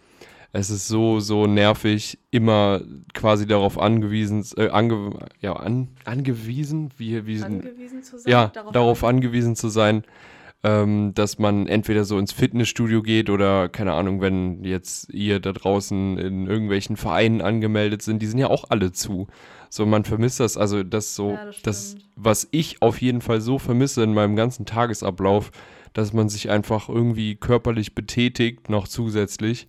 es 0.53 0.71
ist 0.71 0.89
so, 0.89 1.21
so 1.21 1.47
nervig, 1.47 2.19
immer 2.31 2.81
quasi 3.15 3.47
darauf 3.47 3.79
angewiesen, 3.79 4.45
äh, 4.57 4.69
ange, 4.69 5.13
ja, 5.41 5.55
an, 5.55 5.89
angewiesen, 6.05 6.91
wie, 6.97 7.27
wie, 7.27 7.43
angewiesen 7.43 8.03
zu 8.03 8.19
sein, 8.19 8.33
ja, 8.33 8.49
darauf, 8.49 8.73
darauf 8.73 9.05
angewiesen 9.05 9.55
zu 9.55 9.69
sein, 9.69 10.03
ähm, 10.63 11.13
dass 11.15 11.39
man 11.39 11.67
entweder 11.69 12.05
so 12.05 12.19
ins 12.19 12.33
Fitnessstudio 12.33 13.03
geht 13.03 13.31
oder, 13.31 13.69
keine 13.69 13.93
Ahnung, 13.93 14.21
wenn 14.21 14.65
jetzt 14.65 15.09
ihr 15.13 15.41
da 15.41 15.53
draußen 15.53 16.19
in 16.19 16.47
irgendwelchen 16.49 16.97
Vereinen 16.97 17.41
angemeldet 17.41 18.03
sind, 18.03 18.21
die 18.21 18.27
sind 18.27 18.39
ja 18.39 18.49
auch 18.49 18.65
alle 18.71 18.93
zu. 18.93 19.29
So, 19.71 19.87
man 19.87 20.05
vermisst 20.05 20.41
das, 20.41 20.57
also 20.57 20.83
das 20.83 21.15
so, 21.15 21.31
ja, 21.31 21.47
das, 21.47 21.63
das, 21.63 21.97
was 22.17 22.49
ich 22.51 22.83
auf 22.83 23.01
jeden 23.01 23.21
Fall 23.21 23.41
so 23.41 23.59
vermisse 23.59 24.03
in 24.03 24.13
meinem 24.13 24.35
ganzen 24.35 24.67
Tagesablauf, 24.67 25.53
dass 25.93 26.13
man 26.13 26.29
sich 26.29 26.51
einfach 26.51 26.89
irgendwie 26.89 27.37
körperlich 27.37 27.95
betätigt, 27.95 28.69
noch 28.69 28.89
zusätzlich. 28.89 29.69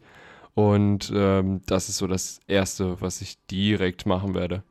Und 0.54 1.12
ähm, 1.16 1.62
das 1.66 1.90
ist 1.90 1.98
so 1.98 2.08
das 2.08 2.40
Erste, 2.48 3.00
was 3.02 3.22
ich 3.22 3.38
direkt 3.48 4.06
machen 4.06 4.34
werde. 4.34 4.64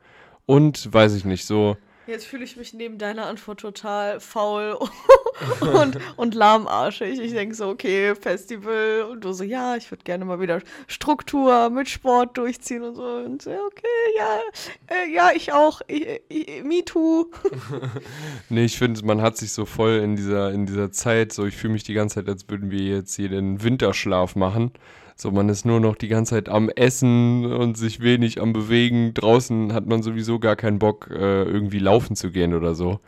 Und 0.46 0.92
weiß 0.92 1.14
ich 1.14 1.24
nicht, 1.24 1.44
so 1.44 1.76
Jetzt 2.10 2.26
fühle 2.26 2.42
ich 2.42 2.56
mich 2.56 2.74
neben 2.74 2.98
deiner 2.98 3.26
Antwort 3.26 3.60
total 3.60 4.18
faul 4.18 4.76
und, 5.60 5.96
und 6.16 6.34
lahmarschig. 6.34 7.20
Ich 7.20 7.32
denke 7.32 7.54
so, 7.54 7.68
okay, 7.68 8.16
Festival. 8.16 9.06
Und 9.08 9.24
du 9.24 9.32
so, 9.32 9.44
ja, 9.44 9.76
ich 9.76 9.90
würde 9.92 10.02
gerne 10.02 10.24
mal 10.24 10.40
wieder 10.40 10.60
Struktur 10.88 11.70
mit 11.70 11.88
Sport 11.88 12.36
durchziehen 12.36 12.82
und 12.82 12.96
so. 12.96 13.04
Und 13.04 13.42
so, 13.42 13.50
okay, 13.50 13.86
ja, 14.18 14.40
äh, 14.88 15.14
ja, 15.14 15.30
ich 15.32 15.52
auch. 15.52 15.82
Ich, 15.86 16.20
ich, 16.28 16.64
me 16.64 16.84
too. 16.84 17.30
nee, 18.48 18.64
ich 18.64 18.76
finde, 18.76 19.04
man 19.04 19.22
hat 19.22 19.36
sich 19.36 19.52
so 19.52 19.64
voll 19.64 20.00
in 20.02 20.16
dieser, 20.16 20.50
in 20.50 20.66
dieser 20.66 20.90
Zeit, 20.90 21.32
so 21.32 21.46
ich 21.46 21.56
fühle 21.56 21.74
mich 21.74 21.84
die 21.84 21.94
ganze 21.94 22.16
Zeit, 22.16 22.28
als 22.28 22.48
würden 22.48 22.72
wir 22.72 22.82
jetzt 22.82 23.14
hier 23.14 23.28
den 23.28 23.62
Winterschlaf 23.62 24.34
machen. 24.34 24.72
So, 25.20 25.30
man 25.30 25.50
ist 25.50 25.66
nur 25.66 25.80
noch 25.80 25.96
die 25.96 26.08
ganze 26.08 26.36
Zeit 26.36 26.48
am 26.48 26.70
Essen 26.70 27.44
und 27.44 27.76
sich 27.76 28.00
wenig 28.00 28.40
am 28.40 28.54
Bewegen. 28.54 29.12
Draußen 29.12 29.74
hat 29.74 29.86
man 29.86 30.02
sowieso 30.02 30.38
gar 30.38 30.56
keinen 30.56 30.78
Bock, 30.78 31.10
äh, 31.10 31.42
irgendwie 31.42 31.78
laufen 31.78 32.16
zu 32.16 32.30
gehen 32.30 32.54
oder 32.54 32.74
so. 32.74 33.00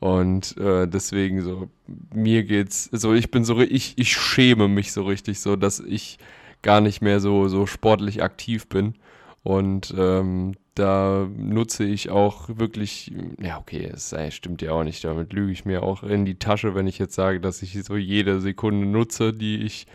Und 0.00 0.56
äh, 0.56 0.88
deswegen 0.88 1.42
so, 1.42 1.68
mir 2.14 2.44
geht's, 2.44 2.88
so 2.90 3.12
ich 3.12 3.30
bin 3.30 3.44
so, 3.44 3.60
ich, 3.60 3.98
ich 3.98 4.16
schäme 4.16 4.66
mich 4.66 4.92
so 4.92 5.02
richtig 5.02 5.40
so, 5.40 5.56
dass 5.56 5.78
ich 5.78 6.16
gar 6.62 6.80
nicht 6.80 7.02
mehr 7.02 7.20
so, 7.20 7.48
so 7.48 7.66
sportlich 7.66 8.22
aktiv 8.22 8.66
bin. 8.68 8.94
Und 9.42 9.92
ähm, 9.98 10.54
da 10.74 11.28
nutze 11.36 11.84
ich 11.84 12.08
auch 12.08 12.48
wirklich, 12.48 13.12
ja, 13.42 13.58
okay, 13.58 13.90
es 13.92 14.14
stimmt 14.30 14.62
ja 14.62 14.72
auch 14.72 14.84
nicht, 14.84 15.04
damit 15.04 15.34
lüge 15.34 15.52
ich 15.52 15.66
mir 15.66 15.82
auch 15.82 16.02
in 16.02 16.24
die 16.24 16.38
Tasche, 16.38 16.74
wenn 16.74 16.86
ich 16.86 16.98
jetzt 16.98 17.14
sage, 17.14 17.40
dass 17.40 17.60
ich 17.60 17.74
so 17.84 17.96
jede 17.96 18.40
Sekunde 18.40 18.86
nutze, 18.86 19.34
die 19.34 19.58
ich 19.58 19.86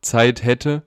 Zeit 0.00 0.44
hätte. 0.44 0.82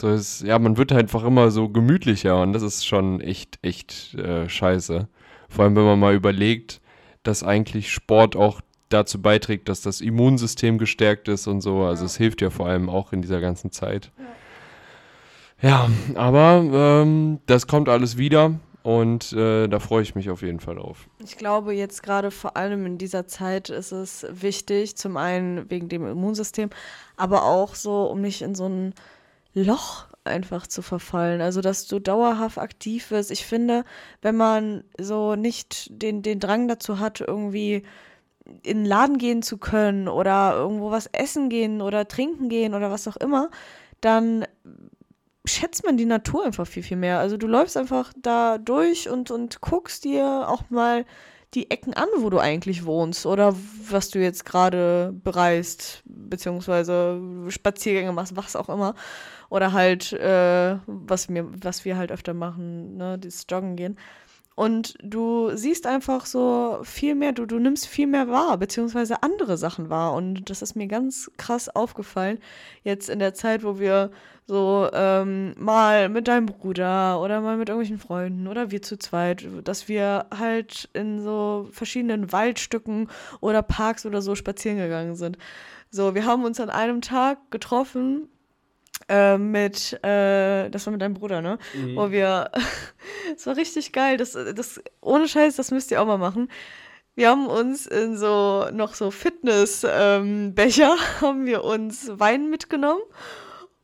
So 0.00 0.08
ist, 0.08 0.42
ja, 0.42 0.58
man 0.58 0.76
wird 0.76 0.92
einfach 0.92 1.24
immer 1.24 1.50
so 1.50 1.68
gemütlicher 1.68 2.40
und 2.40 2.52
das 2.52 2.62
ist 2.62 2.86
schon 2.86 3.20
echt, 3.20 3.58
echt 3.62 4.14
äh, 4.14 4.48
scheiße. 4.48 5.08
Vor 5.48 5.64
allem, 5.64 5.76
wenn 5.76 5.84
man 5.84 6.00
mal 6.00 6.14
überlegt, 6.14 6.80
dass 7.22 7.44
eigentlich 7.44 7.92
Sport 7.92 8.34
auch 8.34 8.60
dazu 8.88 9.20
beiträgt, 9.20 9.68
dass 9.68 9.80
das 9.80 10.00
Immunsystem 10.00 10.78
gestärkt 10.78 11.28
ist 11.28 11.46
und 11.46 11.60
so. 11.60 11.82
Also 11.82 12.02
ja. 12.02 12.06
es 12.06 12.16
hilft 12.16 12.40
ja 12.40 12.50
vor 12.50 12.66
allem 12.66 12.88
auch 12.88 13.12
in 13.12 13.22
dieser 13.22 13.40
ganzen 13.40 13.70
Zeit. 13.70 14.10
Ja, 15.60 15.68
ja 15.68 15.90
aber 16.14 17.02
ähm, 17.02 17.40
das 17.46 17.66
kommt 17.66 17.88
alles 17.88 18.16
wieder 18.16 18.58
und 18.82 19.32
äh, 19.32 19.68
da 19.68 19.78
freue 19.78 20.02
ich 20.02 20.14
mich 20.14 20.30
auf 20.30 20.42
jeden 20.42 20.60
Fall 20.60 20.76
drauf. 20.76 21.08
Ich 21.24 21.36
glaube, 21.36 21.72
jetzt 21.72 22.02
gerade 22.02 22.30
vor 22.30 22.56
allem 22.56 22.84
in 22.86 22.98
dieser 22.98 23.26
Zeit 23.26 23.70
ist 23.70 23.92
es 23.92 24.26
wichtig, 24.30 24.96
zum 24.96 25.16
einen 25.16 25.70
wegen 25.70 25.88
dem 25.88 26.06
Immunsystem, 26.06 26.70
aber 27.16 27.44
auch 27.44 27.74
so, 27.74 28.04
um 28.04 28.20
nicht 28.20 28.42
in 28.42 28.54
so 28.54 28.68
ein 28.68 28.94
Loch 29.54 30.06
einfach 30.24 30.66
zu 30.66 30.82
verfallen. 30.82 31.40
Also, 31.40 31.60
dass 31.60 31.86
du 31.86 31.98
dauerhaft 31.98 32.58
aktiv 32.58 33.10
wirst. 33.10 33.30
Ich 33.30 33.46
finde, 33.46 33.84
wenn 34.20 34.36
man 34.36 34.84
so 34.98 35.36
nicht 35.36 35.88
den, 35.90 36.22
den 36.22 36.40
Drang 36.40 36.68
dazu 36.68 36.98
hat, 36.98 37.20
irgendwie 37.20 37.82
in 38.62 38.78
den 38.78 38.84
Laden 38.84 39.18
gehen 39.18 39.42
zu 39.42 39.58
können 39.58 40.08
oder 40.08 40.54
irgendwo 40.54 40.90
was 40.90 41.06
essen 41.06 41.48
gehen 41.48 41.80
oder 41.80 42.08
trinken 42.08 42.48
gehen 42.48 42.74
oder 42.74 42.90
was 42.90 43.06
auch 43.06 43.16
immer, 43.16 43.50
dann 44.00 44.44
schätzt 45.44 45.84
man 45.84 45.96
die 45.96 46.04
Natur 46.04 46.44
einfach 46.44 46.66
viel, 46.66 46.82
viel 46.82 46.96
mehr. 46.96 47.18
Also 47.18 47.36
du 47.36 47.46
läufst 47.46 47.76
einfach 47.76 48.12
da 48.16 48.58
durch 48.58 49.08
und, 49.08 49.30
und 49.30 49.60
guckst 49.60 50.04
dir 50.04 50.48
auch 50.48 50.70
mal 50.70 51.04
die 51.54 51.70
Ecken 51.70 51.92
an, 51.92 52.08
wo 52.18 52.30
du 52.30 52.38
eigentlich 52.38 52.86
wohnst 52.86 53.26
oder 53.26 53.54
was 53.90 54.08
du 54.08 54.18
jetzt 54.18 54.46
gerade 54.46 55.12
bereist, 55.12 56.02
beziehungsweise 56.06 57.20
Spaziergänge 57.48 58.12
machst, 58.12 58.36
was 58.36 58.56
auch 58.56 58.68
immer. 58.68 58.94
Oder 59.50 59.72
halt, 59.72 60.14
äh, 60.14 60.78
was, 60.86 61.28
mir, 61.28 61.46
was 61.62 61.84
wir 61.84 61.98
halt 61.98 62.10
öfter 62.10 62.32
machen, 62.32 62.96
ne, 62.96 63.18
das 63.18 63.44
Joggen 63.50 63.76
gehen. 63.76 63.98
Und 64.54 64.96
du 65.02 65.50
siehst 65.54 65.86
einfach 65.86 66.26
so 66.26 66.80
viel 66.82 67.14
mehr, 67.14 67.32
du, 67.32 67.46
du 67.46 67.58
nimmst 67.58 67.86
viel 67.86 68.06
mehr 68.06 68.28
wahr, 68.28 68.58
beziehungsweise 68.58 69.22
andere 69.22 69.56
Sachen 69.56 69.88
wahr. 69.88 70.12
Und 70.14 70.50
das 70.50 70.62
ist 70.62 70.74
mir 70.74 70.86
ganz 70.86 71.30
krass 71.36 71.68
aufgefallen, 71.68 72.38
jetzt 72.84 73.08
in 73.08 73.18
der 73.18 73.34
Zeit, 73.34 73.64
wo 73.64 73.78
wir 73.78 74.10
so 74.46 74.90
ähm, 74.92 75.54
mal 75.56 76.08
mit 76.08 76.28
deinem 76.28 76.46
Bruder 76.46 77.20
oder 77.20 77.40
mal 77.40 77.56
mit 77.56 77.68
irgendwelchen 77.68 77.98
Freunden 77.98 78.48
oder 78.48 78.70
wir 78.70 78.82
zu 78.82 78.98
zweit, 78.98 79.46
dass 79.64 79.88
wir 79.88 80.26
halt 80.36 80.90
in 80.92 81.22
so 81.22 81.68
verschiedenen 81.70 82.32
Waldstücken 82.32 83.08
oder 83.40 83.62
Parks 83.62 84.04
oder 84.04 84.20
so 84.20 84.34
spazieren 84.34 84.78
gegangen 84.78 85.14
sind. 85.14 85.38
So, 85.90 86.14
wir 86.14 86.26
haben 86.26 86.44
uns 86.44 86.58
an 86.60 86.70
einem 86.70 87.00
Tag 87.00 87.50
getroffen 87.50 88.28
äh, 89.08 89.38
mit, 89.38 89.92
äh, 90.04 90.68
das 90.70 90.86
war 90.86 90.92
mit 90.92 91.02
deinem 91.02 91.14
Bruder, 91.14 91.42
ne? 91.42 91.58
Mhm. 91.74 91.96
Wo 91.96 92.10
wir, 92.10 92.50
es 93.36 93.46
war 93.46 93.56
richtig 93.56 93.92
geil, 93.92 94.16
das, 94.16 94.32
das, 94.32 94.80
ohne 95.00 95.28
Scheiß, 95.28 95.56
das 95.56 95.70
müsst 95.70 95.90
ihr 95.90 96.00
auch 96.00 96.06
mal 96.06 96.18
machen. 96.18 96.48
Wir 97.14 97.28
haben 97.28 97.46
uns 97.46 97.86
in 97.86 98.16
so, 98.16 98.68
noch 98.72 98.94
so 98.94 99.10
Fitnessbecher, 99.10 100.16
ähm, 100.20 100.54
haben 101.20 101.46
wir 101.46 101.64
uns 101.64 102.10
Wein 102.14 102.48
mitgenommen 102.48 103.02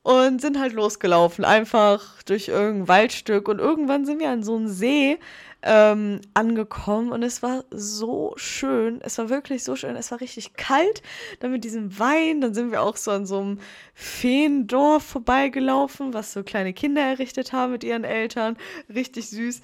und 0.02 0.40
sind 0.40 0.58
halt 0.58 0.72
losgelaufen, 0.72 1.44
einfach 1.44 2.22
durch 2.22 2.48
irgendein 2.48 2.88
Waldstück 2.88 3.48
und 3.48 3.58
irgendwann 3.58 4.06
sind 4.06 4.20
wir 4.20 4.30
an 4.30 4.42
so 4.42 4.56
einem 4.56 4.68
See 4.68 5.18
ähm, 5.62 6.20
angekommen 6.34 7.10
und 7.10 7.22
es 7.22 7.42
war 7.42 7.64
so 7.70 8.32
schön. 8.36 9.00
Es 9.02 9.18
war 9.18 9.28
wirklich 9.28 9.64
so 9.64 9.74
schön. 9.74 9.96
Es 9.96 10.10
war 10.10 10.20
richtig 10.20 10.54
kalt. 10.54 11.02
Dann 11.40 11.50
mit 11.50 11.64
diesem 11.64 11.98
Wein, 11.98 12.40
dann 12.40 12.54
sind 12.54 12.70
wir 12.70 12.82
auch 12.82 12.96
so 12.96 13.10
an 13.10 13.26
so 13.26 13.40
einem 13.40 13.58
Feendorf 13.94 15.02
vorbeigelaufen, 15.04 16.14
was 16.14 16.32
so 16.32 16.44
kleine 16.44 16.72
Kinder 16.72 17.02
errichtet 17.02 17.52
haben 17.52 17.72
mit 17.72 17.84
ihren 17.84 18.04
Eltern. 18.04 18.56
Richtig 18.88 19.30
süß. 19.30 19.60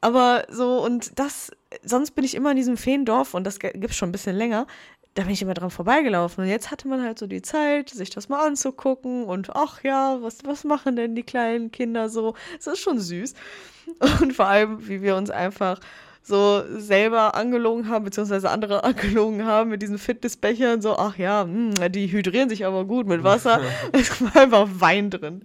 Aber 0.00 0.44
so, 0.50 0.84
und 0.84 1.18
das, 1.18 1.50
sonst 1.82 2.10
bin 2.10 2.24
ich 2.24 2.34
immer 2.34 2.50
in 2.50 2.56
diesem 2.56 2.76
Feendorf 2.76 3.32
und 3.32 3.44
das 3.44 3.58
gibt 3.58 3.90
es 3.90 3.96
schon 3.96 4.10
ein 4.10 4.12
bisschen 4.12 4.36
länger 4.36 4.66
da 5.14 5.22
bin 5.22 5.32
ich 5.32 5.42
immer 5.42 5.54
dran 5.54 5.70
vorbeigelaufen. 5.70 6.44
Und 6.44 6.50
jetzt 6.50 6.70
hatte 6.70 6.88
man 6.88 7.02
halt 7.02 7.18
so 7.18 7.26
die 7.26 7.42
Zeit, 7.42 7.90
sich 7.90 8.10
das 8.10 8.28
mal 8.28 8.46
anzugucken 8.46 9.24
und 9.24 9.54
ach 9.54 9.82
ja, 9.84 10.18
was, 10.20 10.44
was 10.44 10.64
machen 10.64 10.96
denn 10.96 11.14
die 11.14 11.22
kleinen 11.22 11.70
Kinder 11.70 12.08
so? 12.08 12.34
Es 12.58 12.66
ist 12.66 12.80
schon 12.80 13.00
süß. 13.00 13.34
Und 14.22 14.32
vor 14.32 14.46
allem, 14.46 14.88
wie 14.88 15.02
wir 15.02 15.14
uns 15.14 15.30
einfach 15.30 15.78
so 16.22 16.62
selber 16.78 17.34
angelogen 17.34 17.88
haben, 17.88 18.04
beziehungsweise 18.04 18.50
andere 18.50 18.82
angelogen 18.84 19.44
haben 19.44 19.70
mit 19.70 19.82
diesen 19.82 19.98
Fitnessbechern, 19.98 20.80
so, 20.80 20.96
ach 20.96 21.18
ja, 21.18 21.44
mh, 21.44 21.74
hm, 21.78 21.92
die 21.92 22.10
hydrieren 22.10 22.48
sich 22.48 22.64
aber 22.64 22.86
gut 22.86 23.06
mit 23.06 23.22
Wasser. 23.22 23.60
es 23.92 24.20
war 24.22 24.34
einfach 24.36 24.68
Wein 24.72 25.10
drin. 25.10 25.42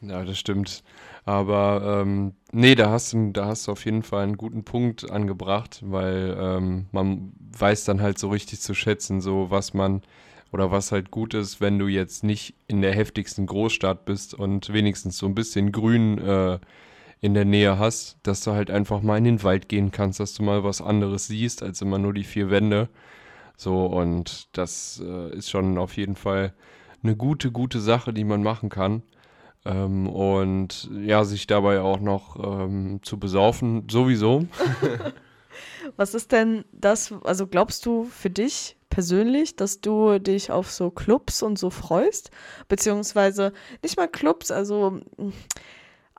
Ja, 0.00 0.24
das 0.24 0.38
stimmt. 0.38 0.82
Aber 1.24 2.02
ähm, 2.02 2.32
nee, 2.52 2.74
da 2.74 2.90
hast, 2.90 3.12
du, 3.12 3.30
da 3.32 3.46
hast 3.46 3.66
du 3.68 3.72
auf 3.72 3.84
jeden 3.84 4.02
Fall 4.02 4.24
einen 4.24 4.36
guten 4.36 4.64
Punkt 4.64 5.10
angebracht, 5.10 5.80
weil 5.84 6.36
ähm, 6.40 6.86
man 6.92 7.32
weiß 7.58 7.84
dann 7.84 8.00
halt 8.00 8.18
so 8.18 8.30
richtig 8.30 8.60
zu 8.60 8.74
schätzen, 8.74 9.20
so 9.20 9.50
was 9.50 9.74
man 9.74 10.02
oder 10.52 10.70
was 10.70 10.92
halt 10.92 11.10
gut 11.10 11.34
ist, 11.34 11.60
wenn 11.60 11.78
du 11.78 11.86
jetzt 11.86 12.24
nicht 12.24 12.54
in 12.66 12.82
der 12.82 12.94
heftigsten 12.94 13.46
Großstadt 13.46 14.04
bist 14.04 14.34
und 14.34 14.72
wenigstens 14.72 15.16
so 15.18 15.26
ein 15.26 15.34
bisschen 15.34 15.72
Grün 15.72 16.18
äh, 16.18 16.58
in 17.20 17.34
der 17.34 17.44
Nähe 17.44 17.78
hast, 17.78 18.18
dass 18.22 18.42
du 18.42 18.52
halt 18.52 18.70
einfach 18.70 19.02
mal 19.02 19.18
in 19.18 19.24
den 19.24 19.42
Wald 19.42 19.68
gehen 19.68 19.90
kannst, 19.92 20.20
dass 20.20 20.34
du 20.34 20.42
mal 20.42 20.64
was 20.64 20.80
anderes 20.80 21.26
siehst, 21.26 21.62
als 21.62 21.82
immer 21.82 21.98
nur 21.98 22.14
die 22.14 22.24
vier 22.24 22.50
Wände. 22.50 22.88
So, 23.56 23.86
und 23.86 24.48
das 24.56 25.02
äh, 25.04 25.36
ist 25.36 25.50
schon 25.50 25.76
auf 25.78 25.96
jeden 25.96 26.16
Fall 26.16 26.54
eine 27.02 27.14
gute, 27.16 27.52
gute 27.52 27.80
Sache, 27.80 28.12
die 28.12 28.24
man 28.24 28.42
machen 28.42 28.70
kann. 28.70 29.02
Ähm, 29.64 30.08
und 30.08 30.90
ja, 31.02 31.24
sich 31.24 31.46
dabei 31.46 31.80
auch 31.80 32.00
noch 32.00 32.36
ähm, 32.42 33.00
zu 33.02 33.18
besaufen, 33.18 33.86
sowieso. 33.90 34.46
Was 35.96 36.14
ist 36.14 36.32
denn 36.32 36.64
das, 36.72 37.12
also 37.24 37.46
glaubst 37.46 37.84
du 37.84 38.04
für 38.04 38.30
dich 38.30 38.76
persönlich, 38.88 39.56
dass 39.56 39.80
du 39.80 40.18
dich 40.18 40.50
auf 40.50 40.70
so 40.70 40.90
Clubs 40.90 41.42
und 41.42 41.58
so 41.58 41.70
freust? 41.70 42.30
Beziehungsweise 42.68 43.52
nicht 43.82 43.96
mal 43.96 44.08
Clubs, 44.08 44.50
also 44.50 45.00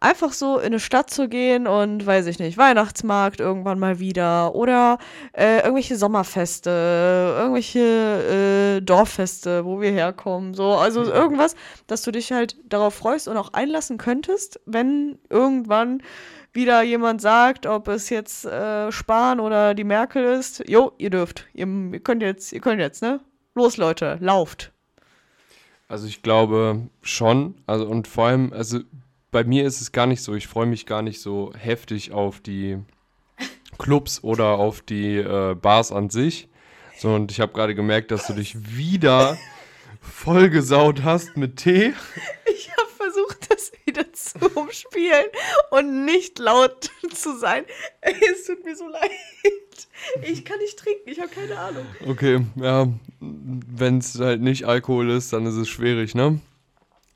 einfach 0.02 0.34
so 0.34 0.58
in 0.58 0.66
eine 0.66 0.80
Stadt 0.80 1.10
zu 1.10 1.30
gehen 1.30 1.68
und, 1.68 2.06
weiß 2.06 2.26
ich 2.26 2.40
nicht, 2.40 2.58
Weihnachtsmarkt 2.58 3.40
irgendwann 3.40 3.80
mal 3.80 4.00
wieder 4.00 4.56
oder 4.56 4.98
äh, 5.32 5.58
irgendwelche 5.58 5.96
Sommerfeste, 5.96 7.36
irgendwelche 7.40 8.78
äh, 8.78 8.82
Dorffeste, 8.82 9.64
wo 9.64 9.80
wir 9.80 9.92
herkommen, 9.92 10.54
so, 10.54 10.74
also 10.74 11.04
irgendwas, 11.04 11.56
dass 11.88 12.02
du 12.02 12.12
dich 12.12 12.32
halt 12.32 12.58
darauf 12.66 12.96
freust 12.96 13.28
und 13.28 13.38
auch 13.38 13.54
einlassen 13.54 13.98
könntest, 13.98 14.60
wenn 14.66 15.20
irgendwann 15.30 16.02
wieder 16.52 16.82
jemand 16.82 17.22
sagt, 17.22 17.66
ob 17.66 17.88
es 17.88 18.10
jetzt 18.10 18.46
äh, 18.46 18.92
Spahn 18.92 19.40
oder 19.40 19.76
die 19.76 19.84
Merkel 19.84 20.24
ist, 20.24 20.68
jo, 20.68 20.92
ihr 20.98 21.12
dürft, 21.12 21.46
ihr, 21.54 21.68
ihr 21.68 22.00
könnt 22.00 22.24
jetzt, 22.24 22.52
ihr 22.52 22.60
könnt 22.60 22.82
jetzt, 22.82 23.02
ne? 23.02 23.22
Los, 23.54 23.78
Leute, 23.78 24.18
lauft. 24.20 24.72
Also 25.88 26.08
ich 26.08 26.24
glaube 26.24 26.88
schon, 27.02 27.56
also 27.68 27.86
und 27.86 28.08
vor 28.08 28.28
allem, 28.28 28.54
also 28.54 28.80
bei 29.32 29.46
mir 29.46 29.66
ist 29.66 29.82
es 29.82 29.92
gar 29.92 30.06
nicht 30.06 30.22
so, 30.22 30.36
ich 30.36 30.48
freue 30.48 30.66
mich 30.66 30.86
gar 30.86 31.02
nicht 31.02 31.22
so 31.22 31.54
heftig 31.58 32.12
auf 32.12 32.42
die 32.42 32.78
Clubs 33.78 34.24
oder 34.24 34.60
auf 34.60 34.82
die 34.82 35.18
äh, 35.18 35.56
Bars 35.56 35.92
an 35.92 36.10
sich. 36.10 36.50
So, 36.98 37.16
und 37.16 37.32
ich 37.32 37.40
habe 37.40 37.54
gerade 37.54 37.74
gemerkt, 37.74 38.12
dass 38.12 38.28
du 38.28 38.34
dich 38.34 38.76
wieder 38.76 39.38
vollgesaut 40.02 41.04
hast 41.04 41.38
mit 41.38 41.58
Tee. 41.58 41.94
Ich 42.54 42.70
habe 42.72 42.90
versucht, 42.90 43.50
das 43.50 43.72
wieder 43.86 44.12
zu 44.14 44.38
umspielen 44.56 45.26
und 45.72 46.06
nicht 46.06 46.38
laut 46.38 46.92
zu 47.14 47.38
sein. 47.38 47.64
Es 48.02 48.46
tut 48.46 48.64
mir 48.64 48.76
so 48.76 48.88
leid. 48.88 49.10
Ich 50.24 50.46
kann 50.46 50.60
nicht 50.60 50.78
trinken, 50.78 51.10
ich 51.10 51.20
habe 51.20 51.30
keine 51.30 51.58
Ahnung. 51.58 51.86
Okay, 52.08 52.46
ja, 52.56 52.88
wenn 53.20 54.00
es 54.00 54.20
halt 54.20 54.42
nicht 54.42 54.66
Alkohol 54.66 55.10
ist, 55.12 55.32
dann 55.34 55.46
ist 55.46 55.56
es 55.56 55.70
schwierig, 55.70 56.14
ne? 56.14 56.40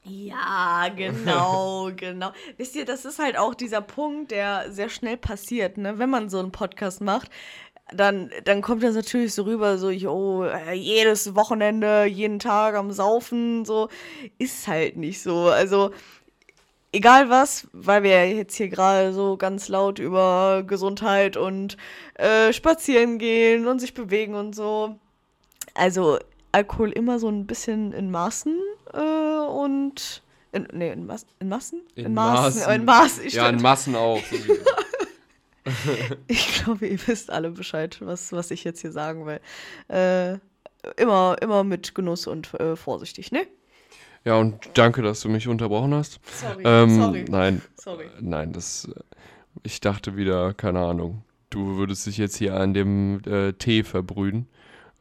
Ja, 0.07 0.87
genau, 0.95 1.89
genau. 1.95 2.31
Wisst 2.57 2.75
ihr, 2.75 2.85
das 2.85 3.05
ist 3.05 3.17
halt 3.19 3.37
auch 3.37 3.55
dieser 3.55 3.81
Punkt, 3.81 4.31
der 4.31 4.71
sehr 4.71 4.89
schnell 4.89 5.17
passiert, 5.17 5.77
ne? 5.77 5.97
Wenn 5.97 6.09
man 6.11 6.29
so 6.29 6.39
einen 6.39 6.51
Podcast 6.51 7.01
macht, 7.01 7.31
dann, 7.91 8.31
dann 8.45 8.61
kommt 8.61 8.83
das 8.83 8.95
natürlich 8.95 9.33
so 9.33 9.43
rüber, 9.43 9.77
so, 9.77 9.89
jo, 9.89 10.43
äh, 10.45 10.73
jedes 10.73 11.35
Wochenende, 11.35 12.05
jeden 12.05 12.39
Tag 12.39 12.75
am 12.75 12.91
Saufen, 12.91 13.65
so, 13.65 13.89
ist 14.37 14.67
halt 14.67 14.97
nicht 14.97 15.21
so. 15.21 15.47
Also, 15.49 15.91
egal 16.91 17.29
was, 17.29 17.67
weil 17.73 18.03
wir 18.03 18.29
jetzt 18.33 18.55
hier 18.55 18.69
gerade 18.69 19.13
so 19.13 19.37
ganz 19.37 19.69
laut 19.69 19.99
über 19.99 20.63
Gesundheit 20.67 21.37
und 21.37 21.77
äh, 22.15 22.53
spazieren 22.53 23.17
gehen 23.19 23.67
und 23.67 23.79
sich 23.79 23.93
bewegen 23.93 24.35
und 24.35 24.55
so. 24.55 24.99
Also, 25.75 26.19
Alkohol 26.55 26.91
immer 26.91 27.19
so 27.19 27.27
ein 27.27 27.45
bisschen 27.45 27.91
in 27.91 28.11
Maßen 28.11 28.57
äh, 28.93 29.45
und. 29.45 30.23
In, 30.53 30.67
nee, 30.71 30.89
in, 30.89 31.05
Mas 31.05 31.25
in 31.39 31.49
Massen? 31.49 31.81
In, 31.95 32.05
in 32.05 32.13
Maßen. 32.13 32.61
Maßen. 32.61 32.73
In 32.73 32.85
Maßen. 32.85 33.27
ja, 33.27 33.49
in 33.49 33.61
Massen 33.61 33.95
auch. 33.97 34.21
ich 36.27 36.63
glaube, 36.63 36.87
ihr 36.87 37.07
wisst 37.07 37.29
alle 37.29 37.51
Bescheid, 37.51 37.97
was, 37.99 38.31
was 38.31 38.51
ich 38.51 38.63
jetzt 38.63 38.79
hier 38.79 38.93
sagen 38.93 39.25
will. 39.25 39.41
Äh, 39.89 40.37
immer, 40.95 41.35
immer 41.41 41.65
mit 41.65 41.93
Genuss 41.93 42.25
und 42.25 42.53
äh, 42.53 42.77
vorsichtig, 42.77 43.33
ne? 43.33 43.45
Ja, 44.23 44.37
und 44.37 44.55
danke, 44.75 45.01
dass 45.01 45.19
du 45.19 45.27
mich 45.27 45.49
unterbrochen 45.49 45.93
hast. 45.93 46.21
Sorry, 46.39 46.63
ähm, 46.63 47.01
sorry. 47.01 47.25
Nein, 47.27 47.61
sorry. 47.75 48.05
nein, 48.21 48.53
das. 48.53 48.89
Ich 49.63 49.81
dachte 49.81 50.15
wieder, 50.15 50.53
keine 50.53 50.79
Ahnung, 50.79 51.23
du 51.49 51.75
würdest 51.75 52.05
dich 52.07 52.17
jetzt 52.17 52.37
hier 52.37 52.55
an 52.55 52.73
dem 52.73 53.21
äh, 53.25 53.51
Tee 53.51 53.83
verbrühen. 53.83 54.47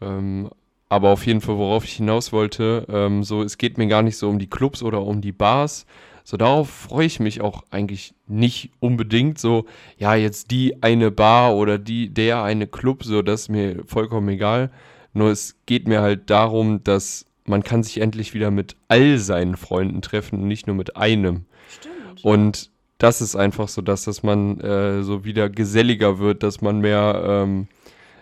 Ähm, 0.01 0.51
aber 0.89 1.11
auf 1.11 1.27
jeden 1.27 1.41
Fall, 1.41 1.57
worauf 1.57 1.85
ich 1.85 1.95
hinaus 1.95 2.33
wollte, 2.33 2.87
ähm, 2.89 3.25
so, 3.25 3.43
es 3.43 3.59
geht 3.59 3.79
mir 3.79 3.87
gar 3.87 4.03
nicht 4.03 4.17
so 4.17 4.29
um 4.29 4.39
die 4.39 4.51
Clubs 4.51 4.83
oder 4.83 5.03
um 5.03 5.21
die 5.21 5.33
Bars. 5.33 5.87
So, 6.23 6.37
darauf 6.37 6.71
freue 6.71 7.07
ich 7.07 7.21
mich 7.21 7.43
auch 7.43 7.65
eigentlich 7.71 8.15
nicht 8.27 8.71
unbedingt. 8.81 9.39
So, 9.39 9.67
ja, 9.99 10.15
jetzt 10.15 10.51
die 10.51 10.83
eine 10.83 11.11
Bar 11.11 11.55
oder 11.55 11.79
die, 11.79 12.09
der 12.09 12.43
eine 12.43 12.67
Club, 12.67 13.05
so, 13.05 13.23
das 13.23 13.43
ist 13.43 13.49
mir 13.51 13.83
vollkommen 13.87 14.29
egal. 14.29 14.71
Nur 15.13 15.31
es 15.31 15.57
geht 15.67 15.87
mir 15.87 16.01
halt 16.01 16.31
darum, 16.31 16.83
dass 16.83 17.27
man 17.47 17.63
kann 17.63 17.83
sich 17.83 18.01
endlich 18.01 18.33
wieder 18.33 18.51
mit 18.51 18.77
all 18.89 19.19
seinen 19.19 19.57
Freunden 19.57 20.01
treffen 20.03 20.41
und 20.41 20.49
nicht 20.49 20.67
nur 20.67 20.77
mit 20.77 20.97
einem. 20.97 21.45
Stimmt. 21.69 22.25
Und 22.25 22.71
das 22.99 23.21
ist 23.21 23.37
einfach 23.37 23.69
so, 23.69 23.83
dass, 23.83 24.05
dass 24.05 24.23
man 24.23 24.61
äh, 24.61 25.03
so 25.03 25.25
wieder 25.25 25.51
geselliger 25.51 26.19
wird, 26.19 26.43
dass 26.43 26.63
man 26.63 26.81
mehr 26.81 27.23
ähm, 27.27 27.69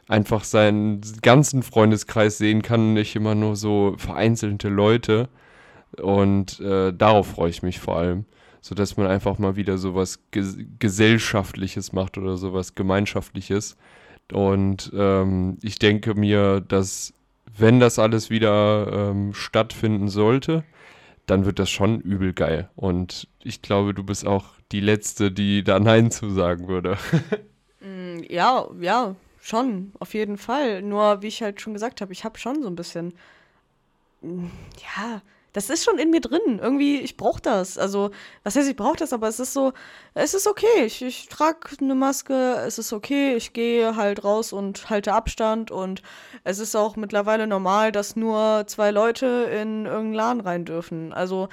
einfach 0.09 0.45
seinen 0.45 1.01
ganzen 1.23 1.63
Freundeskreis 1.63 2.39
sehen 2.39 2.63
kann, 2.63 2.95
nicht 2.95 3.17
immer 3.17 3.35
nur 3.35 3.57
so 3.57 3.95
vereinzelte 3.99 4.69
Leute. 4.69 5.29
Und 6.01 6.61
äh, 6.61 6.93
darauf 6.93 7.29
freue 7.29 7.51
ich 7.51 7.63
mich 7.63 7.79
vor 7.79 7.97
allem. 7.97 8.25
So 8.61 8.75
dass 8.75 8.97
man 8.97 9.09
einfach 9.09 9.39
mal 9.39 9.57
wieder 9.57 9.77
so 9.77 9.95
was 9.95 10.21
Ges 10.31 10.57
Gesellschaftliches 10.79 11.93
macht 11.93 12.17
oder 12.17 12.37
so 12.37 12.53
was 12.53 12.75
Gemeinschaftliches. 12.75 13.77
Und 14.33 14.93
ähm, 14.95 15.59
ich 15.63 15.79
denke 15.79 16.15
mir, 16.15 16.61
dass 16.61 17.13
wenn 17.57 17.81
das 17.81 17.99
alles 17.99 18.31
wieder 18.31 19.11
ähm, 19.11 19.35
stattfinden 19.35 20.09
sollte, 20.09 20.65
dann 21.27 21.45
wird 21.45 21.59
das 21.59 21.71
schon 21.71 22.01
übel 22.01 22.33
geil. 22.33 22.71
Und 22.77 23.29
ich 23.43 23.63
glaube, 23.63 23.95
du 23.95 24.05
bist 24.05 24.27
auch 24.27 24.47
die 24.71 24.81
Letzte, 24.81 25.31
die 25.31 25.63
da 25.63 25.79
Nein 25.79 26.11
zu 26.11 26.31
sagen 26.31 26.69
würde. 26.69 26.97
Mm, 27.85 28.23
ja, 28.29 28.65
ja, 28.81 29.17
Schon, 29.45 29.93
auf 29.99 30.15
jeden 30.15 30.39
Fall. 30.39 30.83
Nur, 30.83 31.21
wie 31.23 31.27
ich 31.27 31.43
halt 31.43 31.61
schon 31.61 31.73
gesagt 31.73 32.01
habe, 32.01 32.13
ich 32.13 32.25
habe 32.25 32.39
schon 32.39 32.63
so 32.63 32.69
ein 32.69 32.77
bisschen. 32.77 33.13
Mm, 34.23 34.47
ja, 34.97 35.21
das 35.53 35.69
ist 35.69 35.85
schon 35.85 35.99
in 35.99 36.11
mir 36.11 36.21
drin. 36.21 36.61
Irgendwie, 36.63 37.01
ich 37.01 37.17
brauche 37.17 37.43
das. 37.43 37.77
Also, 37.77 38.13
was 38.45 38.55
heißt, 38.55 38.69
ich 38.71 38.77
brauche 38.77 38.97
das, 38.99 39.13
aber 39.13 39.27
es 39.29 39.41
ist 39.41 39.53
so, 39.53 39.73
es 40.15 40.35
ist 40.35 40.47
okay. 40.47 40.85
Ich, 40.87 41.03
ich 41.03 41.29
trage 41.29 41.59
eine 41.81 41.97
Maske, 41.97 42.55
es 42.67 42.79
ist 42.79 42.93
okay. 42.93 43.35
Ich 43.35 43.53
gehe 43.53 43.97
halt 43.97 44.23
raus 44.25 44.53
und 44.53 44.89
halte 44.91 45.13
Abstand. 45.13 45.73
Und 45.73 46.03
es 46.45 46.61
ist 46.61 46.77
auch 46.77 46.95
mittlerweile 46.97 47.49
normal, 47.49 47.91
dass 47.91 48.15
nur 48.15 48.65
zwei 48.69 48.93
Leute 48.93 49.27
in 49.53 49.87
irgendeinen 49.87 50.15
Laden 50.15 50.41
rein 50.43 50.65
dürfen. 50.65 51.13
Also, 51.13 51.49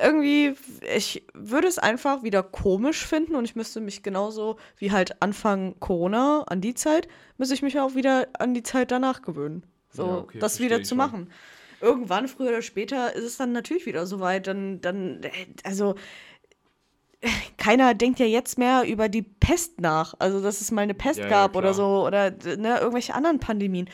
irgendwie, 0.00 0.54
ich 0.94 1.24
würde 1.32 1.68
es 1.68 1.78
einfach 1.78 2.22
wieder 2.22 2.42
komisch 2.42 3.06
finden 3.06 3.34
und 3.34 3.44
ich 3.44 3.56
müsste 3.56 3.80
mich 3.80 4.02
genauso 4.02 4.56
wie 4.76 4.92
halt 4.92 5.22
Anfang 5.22 5.78
Corona 5.80 6.42
an 6.48 6.60
die 6.60 6.74
Zeit, 6.74 7.08
müsste 7.38 7.54
ich 7.54 7.62
mich 7.62 7.78
auch 7.80 7.94
wieder 7.94 8.28
an 8.38 8.54
die 8.54 8.62
Zeit 8.62 8.90
danach 8.90 9.22
gewöhnen. 9.22 9.62
So, 9.90 10.06
ja, 10.06 10.16
okay, 10.18 10.38
das 10.38 10.60
wieder 10.60 10.82
zu 10.82 10.90
schon. 10.90 10.98
machen. 10.98 11.30
Irgendwann, 11.80 12.28
früher 12.28 12.48
oder 12.48 12.62
später, 12.62 13.14
ist 13.14 13.24
es 13.24 13.36
dann 13.36 13.52
natürlich 13.52 13.86
wieder 13.86 14.06
soweit. 14.06 14.46
Dann, 14.46 14.80
dann, 14.80 15.20
also, 15.64 15.94
keiner 17.58 17.94
denkt 17.94 18.18
ja 18.18 18.26
jetzt 18.26 18.58
mehr 18.58 18.84
über 18.86 19.08
die 19.08 19.22
Pest 19.22 19.80
nach. 19.80 20.14
Also, 20.18 20.42
dass 20.42 20.60
es 20.60 20.70
mal 20.70 20.82
eine 20.82 20.94
Pest 20.94 21.20
ja, 21.20 21.28
gab 21.28 21.54
ja, 21.54 21.58
oder 21.58 21.74
so 21.74 22.06
oder 22.06 22.30
ne, 22.30 22.78
irgendwelche 22.80 23.14
anderen 23.14 23.40
Pandemien 23.40 23.88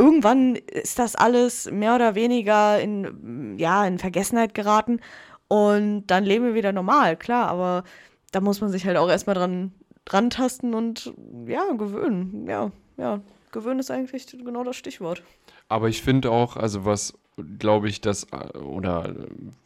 irgendwann 0.00 0.56
ist 0.56 0.98
das 0.98 1.14
alles 1.14 1.70
mehr 1.70 1.94
oder 1.94 2.14
weniger 2.14 2.80
in, 2.80 3.58
ja, 3.58 3.86
in 3.86 3.98
Vergessenheit 3.98 4.54
geraten. 4.54 5.00
Und 5.52 6.06
dann 6.06 6.22
leben 6.22 6.44
wir 6.44 6.54
wieder 6.54 6.70
normal, 6.70 7.16
klar, 7.16 7.48
aber 7.48 7.82
da 8.30 8.40
muss 8.40 8.60
man 8.60 8.70
sich 8.70 8.86
halt 8.86 8.96
auch 8.96 9.08
erstmal 9.08 9.34
dran, 9.34 9.72
dran 10.04 10.30
tasten 10.30 10.74
und 10.74 11.12
ja, 11.44 11.64
gewöhnen. 11.72 12.46
Ja, 12.48 12.70
ja, 12.96 13.20
gewöhnen 13.50 13.80
ist 13.80 13.90
eigentlich 13.90 14.28
genau 14.28 14.62
das 14.62 14.76
Stichwort. 14.76 15.24
Aber 15.68 15.88
ich 15.88 16.02
finde 16.02 16.30
auch, 16.30 16.56
also 16.56 16.84
was 16.84 17.14
glaube 17.58 17.88
ich, 17.88 18.00
dass 18.00 18.28
oder 18.32 19.12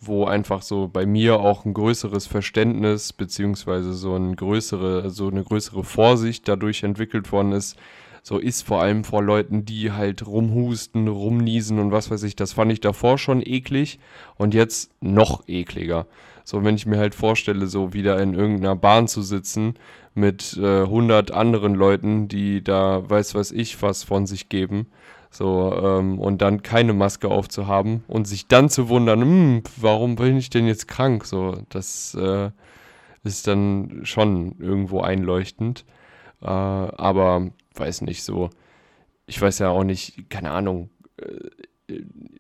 wo 0.00 0.24
einfach 0.24 0.62
so 0.62 0.88
bei 0.88 1.04
mir 1.04 1.40
auch 1.40 1.66
ein 1.66 1.74
größeres 1.74 2.26
Verständnis 2.26 3.12
beziehungsweise 3.12 3.92
so 3.92 4.16
ein 4.16 4.36
größere, 4.36 5.10
so 5.10 5.28
eine 5.28 5.44
größere 5.44 5.84
Vorsicht 5.84 6.48
dadurch 6.48 6.82
entwickelt 6.82 7.30
worden 7.30 7.52
ist, 7.52 7.76
so 8.26 8.38
ist 8.38 8.62
vor 8.62 8.80
allem 8.80 9.04
vor 9.04 9.22
Leuten, 9.22 9.66
die 9.66 9.92
halt 9.92 10.26
rumhusten, 10.26 11.08
rumniesen 11.08 11.78
und 11.78 11.92
was 11.92 12.10
weiß 12.10 12.22
ich. 12.22 12.34
Das 12.34 12.54
fand 12.54 12.72
ich 12.72 12.80
davor 12.80 13.18
schon 13.18 13.42
eklig 13.44 13.98
und 14.36 14.54
jetzt 14.54 14.90
noch 15.02 15.46
ekliger. 15.46 16.06
So, 16.42 16.64
wenn 16.64 16.74
ich 16.74 16.86
mir 16.86 16.96
halt 16.96 17.14
vorstelle, 17.14 17.66
so 17.66 17.92
wieder 17.92 18.18
in 18.22 18.32
irgendeiner 18.32 18.76
Bahn 18.76 19.08
zu 19.08 19.20
sitzen 19.20 19.74
mit 20.14 20.56
äh, 20.58 20.84
100 20.84 21.32
anderen 21.32 21.74
Leuten, 21.74 22.26
die 22.26 22.64
da 22.64 23.08
weiß 23.08 23.34
was 23.34 23.52
ich 23.52 23.82
was 23.82 24.04
von 24.04 24.26
sich 24.26 24.48
geben. 24.48 24.86
So, 25.30 25.74
ähm, 25.76 26.18
und 26.18 26.40
dann 26.40 26.62
keine 26.62 26.94
Maske 26.94 27.28
aufzuhaben 27.28 28.04
und 28.08 28.26
sich 28.26 28.46
dann 28.46 28.70
zu 28.70 28.88
wundern, 28.88 29.20
hm, 29.20 29.62
warum 29.76 30.16
bin 30.16 30.38
ich 30.38 30.48
denn 30.48 30.66
jetzt 30.66 30.88
krank? 30.88 31.26
So, 31.26 31.58
das 31.68 32.14
äh, 32.14 32.50
ist 33.22 33.46
dann 33.48 34.00
schon 34.04 34.54
irgendwo 34.60 35.02
einleuchtend. 35.02 35.84
Äh, 36.40 36.46
aber 36.46 37.50
weiß 37.74 38.02
nicht 38.02 38.22
so. 38.22 38.50
ich 39.26 39.40
weiß 39.40 39.58
ja 39.60 39.70
auch 39.70 39.84
nicht, 39.84 40.28
keine 40.30 40.50
Ahnung, 40.50 40.90
äh, 41.16 41.48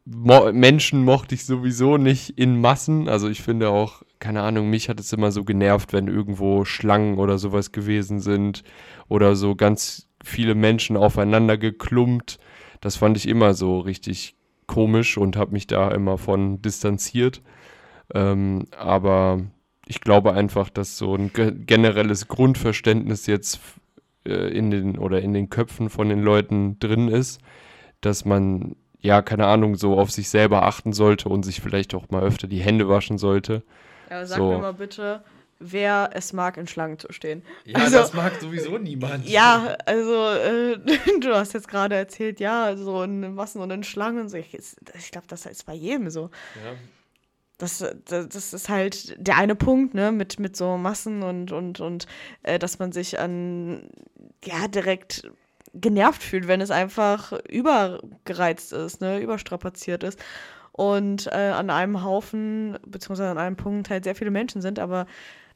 Menschen 0.06 1.04
mochte 1.04 1.34
ich 1.34 1.44
sowieso 1.44 1.96
nicht 1.96 2.38
in 2.38 2.60
Massen. 2.60 3.08
Also 3.08 3.28
ich 3.28 3.42
finde 3.42 3.70
auch, 3.70 4.02
keine 4.18 4.42
Ahnung, 4.42 4.70
mich 4.70 4.88
hat 4.88 5.00
es 5.00 5.12
immer 5.12 5.32
so 5.32 5.44
genervt, 5.44 5.92
wenn 5.92 6.08
irgendwo 6.08 6.64
Schlangen 6.64 7.18
oder 7.18 7.38
sowas 7.38 7.72
gewesen 7.72 8.20
sind 8.20 8.64
oder 9.08 9.36
so 9.36 9.54
ganz 9.54 10.08
viele 10.22 10.54
Menschen 10.54 10.96
aufeinander 10.96 11.58
geklumpt. 11.58 12.38
Das 12.80 12.96
fand 12.96 13.16
ich 13.16 13.28
immer 13.28 13.54
so 13.54 13.78
richtig 13.80 14.36
komisch 14.66 15.18
und 15.18 15.36
habe 15.36 15.52
mich 15.52 15.66
da 15.66 15.90
immer 15.90 16.18
von 16.18 16.62
distanziert. 16.62 17.42
Ähm, 18.14 18.66
aber 18.76 19.42
ich 19.86 20.00
glaube 20.00 20.32
einfach, 20.32 20.70
dass 20.70 20.96
so 20.96 21.14
ein 21.14 21.30
generelles 21.66 22.28
Grundverständnis 22.28 23.26
jetzt 23.26 23.60
äh, 24.26 24.48
in 24.48 24.70
den 24.70 24.98
oder 24.98 25.20
in 25.20 25.32
den 25.32 25.50
Köpfen 25.50 25.90
von 25.90 26.08
den 26.08 26.22
Leuten 26.22 26.78
drin 26.78 27.08
ist, 27.08 27.40
dass 28.00 28.24
man 28.24 28.76
ja 29.00 29.22
keine 29.22 29.46
Ahnung 29.46 29.76
so 29.76 29.98
auf 29.98 30.10
sich 30.10 30.28
selber 30.28 30.64
achten 30.64 30.92
sollte 30.92 31.28
und 31.28 31.44
sich 31.44 31.60
vielleicht 31.60 31.94
auch 31.94 32.10
mal 32.10 32.22
öfter 32.22 32.46
die 32.46 32.60
Hände 32.60 32.88
waschen 32.88 33.18
sollte. 33.18 33.62
Ja, 34.10 34.24
sag 34.26 34.38
so. 34.38 34.50
mir 34.50 34.58
mal 34.58 34.74
bitte, 34.74 35.22
wer 35.58 36.10
es 36.12 36.32
mag, 36.32 36.56
in 36.56 36.66
Schlangen 36.66 36.98
zu 36.98 37.12
stehen. 37.12 37.42
Ja, 37.64 37.78
also, 37.78 37.98
das 37.98 38.14
mag 38.14 38.40
sowieso 38.40 38.78
niemand. 38.78 39.28
Ja, 39.28 39.76
also 39.86 40.28
äh, 40.30 40.78
du 41.20 41.34
hast 41.34 41.54
jetzt 41.54 41.68
gerade 41.68 41.94
erzählt, 41.94 42.40
ja, 42.40 42.76
so 42.76 43.02
in 43.02 43.34
Massen 43.34 43.60
und 43.60 43.70
in 43.70 43.84
Schlangen. 43.84 44.28
So. 44.28 44.36
Ich, 44.36 44.54
ich 44.54 45.10
glaube, 45.10 45.26
das 45.28 45.46
ist 45.46 45.66
bei 45.66 45.74
jedem 45.74 46.10
so. 46.10 46.30
Ja. 46.64 46.72
Das, 47.58 47.78
das, 48.06 48.28
das, 48.28 48.52
ist 48.52 48.68
halt 48.68 49.14
der 49.16 49.36
eine 49.36 49.54
Punkt, 49.54 49.94
ne, 49.94 50.10
mit, 50.10 50.40
mit 50.40 50.56
so 50.56 50.76
Massen 50.76 51.22
und, 51.22 51.52
und, 51.52 51.80
und 51.80 52.06
äh, 52.42 52.58
dass 52.58 52.80
man 52.80 52.90
sich 52.90 53.20
an, 53.20 53.88
ja, 54.44 54.66
direkt 54.66 55.30
genervt 55.72 56.22
fühlt, 56.22 56.48
wenn 56.48 56.60
es 56.60 56.70
einfach 56.70 57.32
übergereizt 57.48 58.72
ist, 58.72 59.00
ne, 59.00 59.20
überstrapaziert 59.20 60.02
ist. 60.02 60.18
Und 60.72 61.28
äh, 61.28 61.52
an 61.54 61.70
einem 61.70 62.02
Haufen, 62.02 62.78
beziehungsweise 62.84 63.30
an 63.30 63.38
einem 63.38 63.56
Punkt 63.56 63.90
halt 63.90 64.04
sehr 64.04 64.16
viele 64.16 64.32
Menschen 64.32 64.60
sind, 64.60 64.80
aber 64.80 65.06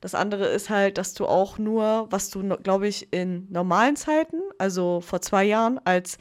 das 0.00 0.14
andere 0.14 0.46
ist 0.46 0.70
halt, 0.70 0.96
dass 0.96 1.14
du 1.14 1.26
auch 1.26 1.58
nur, 1.58 2.06
was 2.10 2.30
du, 2.30 2.56
glaube 2.58 2.86
ich, 2.86 3.12
in 3.12 3.48
normalen 3.50 3.96
Zeiten, 3.96 4.36
also 4.58 5.00
vor 5.00 5.20
zwei 5.20 5.44
Jahren, 5.44 5.80
als 5.84 6.18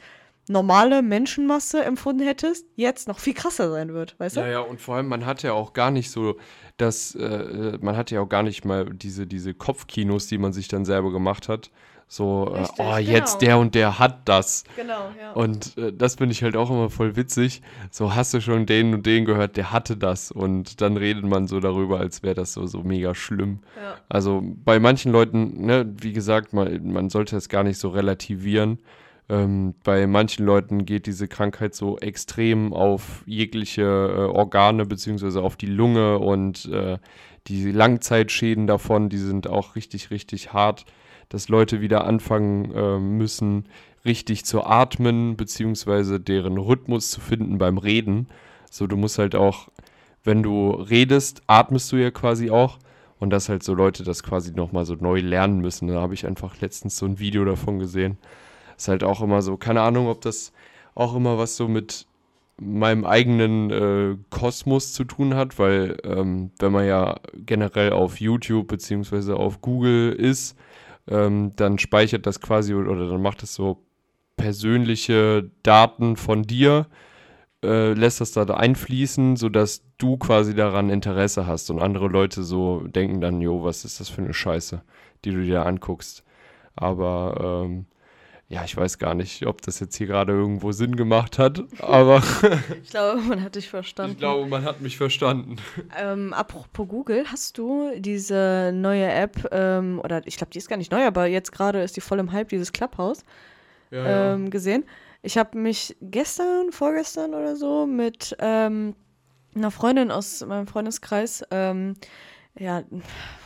normale 0.48 1.02
Menschenmasse 1.02 1.84
empfunden 1.84 2.22
hättest, 2.22 2.66
jetzt 2.76 3.08
noch 3.08 3.18
viel 3.18 3.34
krasser 3.34 3.70
sein 3.70 3.92
wird, 3.92 4.18
weißt 4.18 4.36
du? 4.36 4.40
Ja, 4.40 4.48
ja, 4.48 4.60
und 4.60 4.80
vor 4.80 4.96
allem, 4.96 5.08
man 5.08 5.26
hat 5.26 5.42
ja 5.42 5.52
auch 5.52 5.72
gar 5.72 5.90
nicht 5.90 6.10
so, 6.10 6.36
dass, 6.76 7.14
äh, 7.14 7.78
man 7.80 7.96
hat 7.96 8.10
ja 8.10 8.20
auch 8.20 8.28
gar 8.28 8.42
nicht 8.42 8.64
mal 8.64 8.86
diese, 8.86 9.26
diese 9.26 9.54
Kopfkinos, 9.54 10.26
die 10.26 10.38
man 10.38 10.52
sich 10.52 10.68
dann 10.68 10.84
selber 10.84 11.12
gemacht 11.12 11.48
hat, 11.48 11.70
so, 12.10 12.44
Richtig, 12.44 12.78
äh, 12.78 12.82
oh, 12.82 12.96
genau. 12.96 12.96
jetzt 12.96 13.42
der 13.42 13.58
und 13.58 13.74
der 13.74 13.98
hat 13.98 14.26
das. 14.26 14.64
Genau, 14.76 15.10
ja. 15.20 15.32
Und 15.32 15.76
äh, 15.76 15.92
das 15.92 16.14
finde 16.14 16.32
ich 16.32 16.42
halt 16.42 16.56
auch 16.56 16.70
immer 16.70 16.88
voll 16.88 17.16
witzig. 17.16 17.60
So, 17.90 18.14
hast 18.14 18.32
du 18.32 18.40
schon 18.40 18.64
den 18.64 18.94
und 18.94 19.04
den 19.04 19.26
gehört, 19.26 19.58
der 19.58 19.72
hatte 19.72 19.94
das. 19.94 20.30
Und 20.30 20.80
dann 20.80 20.96
redet 20.96 21.24
man 21.24 21.46
so 21.46 21.60
darüber, 21.60 22.00
als 22.00 22.22
wäre 22.22 22.34
das 22.34 22.54
so, 22.54 22.66
so 22.66 22.82
mega 22.82 23.14
schlimm. 23.14 23.60
Ja. 23.76 23.96
Also 24.08 24.42
bei 24.42 24.80
manchen 24.80 25.12
Leuten, 25.12 25.66
ne, 25.66 25.86
wie 26.00 26.14
gesagt, 26.14 26.54
man, 26.54 26.90
man 26.90 27.10
sollte 27.10 27.36
es 27.36 27.50
gar 27.50 27.62
nicht 27.62 27.78
so 27.78 27.90
relativieren. 27.90 28.78
Ähm, 29.28 29.74
bei 29.84 30.06
manchen 30.06 30.46
Leuten 30.46 30.86
geht 30.86 31.06
diese 31.06 31.28
Krankheit 31.28 31.74
so 31.74 31.98
extrem 31.98 32.72
auf 32.72 33.22
jegliche 33.26 33.82
äh, 33.82 34.36
Organe 34.36 34.86
beziehungsweise 34.86 35.42
auf 35.42 35.56
die 35.56 35.66
Lunge 35.66 36.18
und 36.18 36.66
äh, 36.66 36.98
die 37.46 37.70
Langzeitschäden 37.70 38.66
davon, 38.66 39.08
die 39.08 39.18
sind 39.18 39.48
auch 39.48 39.76
richtig, 39.76 40.10
richtig 40.10 40.52
hart 40.52 40.86
dass 41.28 41.48
Leute 41.48 41.80
wieder 41.80 42.06
anfangen 42.06 42.72
äh, 42.74 42.98
müssen, 42.98 43.66
richtig 44.04 44.44
zu 44.44 44.64
atmen, 44.64 45.36
beziehungsweise 45.36 46.20
deren 46.20 46.58
Rhythmus 46.58 47.10
zu 47.10 47.20
finden 47.20 47.58
beim 47.58 47.78
Reden. 47.78 48.28
So, 48.70 48.86
du 48.86 48.96
musst 48.96 49.18
halt 49.18 49.34
auch, 49.34 49.68
wenn 50.24 50.42
du 50.42 50.70
redest, 50.70 51.42
atmest 51.46 51.92
du 51.92 51.96
ja 51.96 52.10
quasi 52.10 52.50
auch. 52.50 52.78
Und 53.20 53.30
dass 53.30 53.48
halt 53.48 53.64
so 53.64 53.74
Leute 53.74 54.04
das 54.04 54.22
quasi 54.22 54.52
nochmal 54.52 54.84
so 54.84 54.94
neu 54.94 55.18
lernen 55.18 55.58
müssen. 55.58 55.88
Da 55.88 56.00
habe 56.00 56.14
ich 56.14 56.24
einfach 56.24 56.60
letztens 56.60 56.96
so 56.98 57.04
ein 57.04 57.18
Video 57.18 57.44
davon 57.44 57.80
gesehen. 57.80 58.16
Ist 58.78 58.88
halt 58.88 59.04
auch 59.04 59.20
immer 59.20 59.42
so, 59.42 59.56
keine 59.56 59.82
Ahnung, 59.82 60.06
ob 60.06 60.20
das 60.20 60.52
auch 60.94 61.14
immer 61.14 61.36
was 61.36 61.56
so 61.56 61.68
mit 61.68 62.06
meinem 62.60 63.04
eigenen 63.04 63.70
äh, 63.70 64.16
Kosmos 64.30 64.92
zu 64.92 65.04
tun 65.04 65.34
hat, 65.34 65.58
weil 65.58 65.96
ähm, 66.04 66.50
wenn 66.58 66.72
man 66.72 66.86
ja 66.86 67.16
generell 67.34 67.92
auf 67.92 68.20
YouTube 68.20 68.68
beziehungsweise 68.68 69.36
auf 69.36 69.60
Google 69.60 70.12
ist, 70.12 70.56
ähm, 71.08 71.52
dann 71.56 71.78
speichert 71.78 72.26
das 72.26 72.40
quasi 72.40 72.74
oder 72.74 73.08
dann 73.08 73.22
macht 73.22 73.42
es 73.42 73.54
so 73.54 73.84
persönliche 74.36 75.50
Daten 75.62 76.16
von 76.16 76.42
dir, 76.44 76.86
äh, 77.64 77.92
lässt 77.92 78.20
das 78.20 78.32
da 78.32 78.44
einfließen, 78.44 79.36
sodass 79.36 79.82
du 79.98 80.16
quasi 80.16 80.54
daran 80.54 80.90
Interesse 80.90 81.46
hast 81.46 81.70
und 81.70 81.80
andere 81.80 82.08
Leute 82.08 82.44
so 82.44 82.80
denken 82.86 83.20
dann, 83.20 83.40
jo, 83.40 83.64
was 83.64 83.84
ist 83.84 84.00
das 84.00 84.08
für 84.08 84.22
eine 84.22 84.34
Scheiße, 84.34 84.82
die 85.24 85.32
du 85.32 85.42
dir 85.42 85.66
anguckst. 85.66 86.24
Aber 86.76 87.64
ähm, 87.64 87.86
ja, 88.50 88.64
ich 88.64 88.74
weiß 88.74 88.96
gar 88.96 89.14
nicht, 89.14 89.46
ob 89.46 89.60
das 89.60 89.78
jetzt 89.78 89.96
hier 89.96 90.06
gerade 90.06 90.32
irgendwo 90.32 90.72
Sinn 90.72 90.96
gemacht 90.96 91.38
hat, 91.38 91.64
aber. 91.80 92.22
ich 92.82 92.88
glaube, 92.88 93.20
man 93.20 93.42
hat 93.42 93.56
dich 93.56 93.68
verstanden. 93.68 94.12
Ich 94.12 94.18
glaube, 94.18 94.46
man 94.46 94.64
hat 94.64 94.80
mich 94.80 94.96
verstanden. 94.96 95.56
Ähm, 95.98 96.32
apropos 96.32 96.88
Google, 96.88 97.26
hast 97.30 97.58
du 97.58 97.90
diese 97.98 98.72
neue 98.74 99.06
App, 99.10 99.48
ähm, 99.52 100.00
oder 100.02 100.26
ich 100.26 100.38
glaube, 100.38 100.50
die 100.50 100.58
ist 100.58 100.68
gar 100.68 100.78
nicht 100.78 100.90
neu, 100.90 101.04
aber 101.04 101.26
jetzt 101.26 101.52
gerade 101.52 101.82
ist 101.82 101.96
die 101.96 102.00
voll 102.00 102.20
im 102.20 102.32
Hype, 102.32 102.48
dieses 102.48 102.72
Clubhouse, 102.72 103.22
ja, 103.90 104.32
ähm, 104.34 104.44
ja. 104.44 104.50
gesehen? 104.50 104.84
Ich 105.20 105.36
habe 105.36 105.58
mich 105.58 105.94
gestern, 106.00 106.72
vorgestern 106.72 107.34
oder 107.34 107.54
so 107.54 107.86
mit 107.86 108.34
ähm, 108.38 108.94
einer 109.54 109.70
Freundin 109.70 110.10
aus 110.10 110.40
meinem 110.46 110.66
Freundeskreis 110.66 111.44
ähm, 111.50 111.96
ja, 112.58 112.82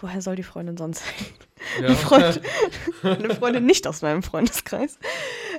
woher 0.00 0.22
soll 0.22 0.36
die 0.36 0.42
Freundin 0.42 0.76
sonst 0.76 1.02
sein? 1.04 1.14
Ja. 1.80 1.86
Eine, 1.86 1.96
Freundin, 1.96 2.42
eine, 3.02 3.34
Freundin, 3.34 3.66
nicht 3.66 3.86
aus 3.86 4.02
meinem 4.02 4.22
Freundeskreis. 4.22 4.98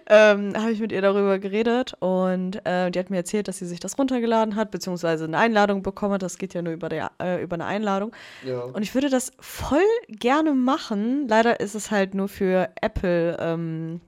Ähm, 0.07 0.53
habe 0.55 0.71
ich 0.71 0.79
mit 0.79 0.91
ihr 0.91 1.01
darüber 1.01 1.39
geredet 1.39 1.93
und 1.99 2.65
äh, 2.65 2.91
die 2.91 2.99
hat 2.99 3.09
mir 3.09 3.17
erzählt, 3.17 3.47
dass 3.47 3.59
sie 3.59 3.65
sich 3.65 3.79
das 3.79 3.97
runtergeladen 3.97 4.55
hat, 4.55 4.71
beziehungsweise 4.71 5.25
eine 5.25 5.37
Einladung 5.37 5.83
bekommen 5.83 6.13
hat. 6.15 6.23
Das 6.23 6.37
geht 6.37 6.53
ja 6.53 6.61
nur 6.61 6.73
über, 6.73 6.89
der, 6.89 7.11
äh, 7.21 7.41
über 7.41 7.55
eine 7.55 7.65
Einladung. 7.65 8.11
Ja. 8.45 8.61
Und 8.61 8.83
ich 8.83 8.93
würde 8.93 9.09
das 9.09 9.31
voll 9.39 9.79
gerne 10.09 10.53
machen. 10.53 11.27
Leider 11.27 11.59
ist 11.59 11.75
es 11.75 11.91
halt 11.91 12.13
nur 12.13 12.27
für 12.27 12.69
Apple. 12.81 13.37
Ähm, 13.39 14.01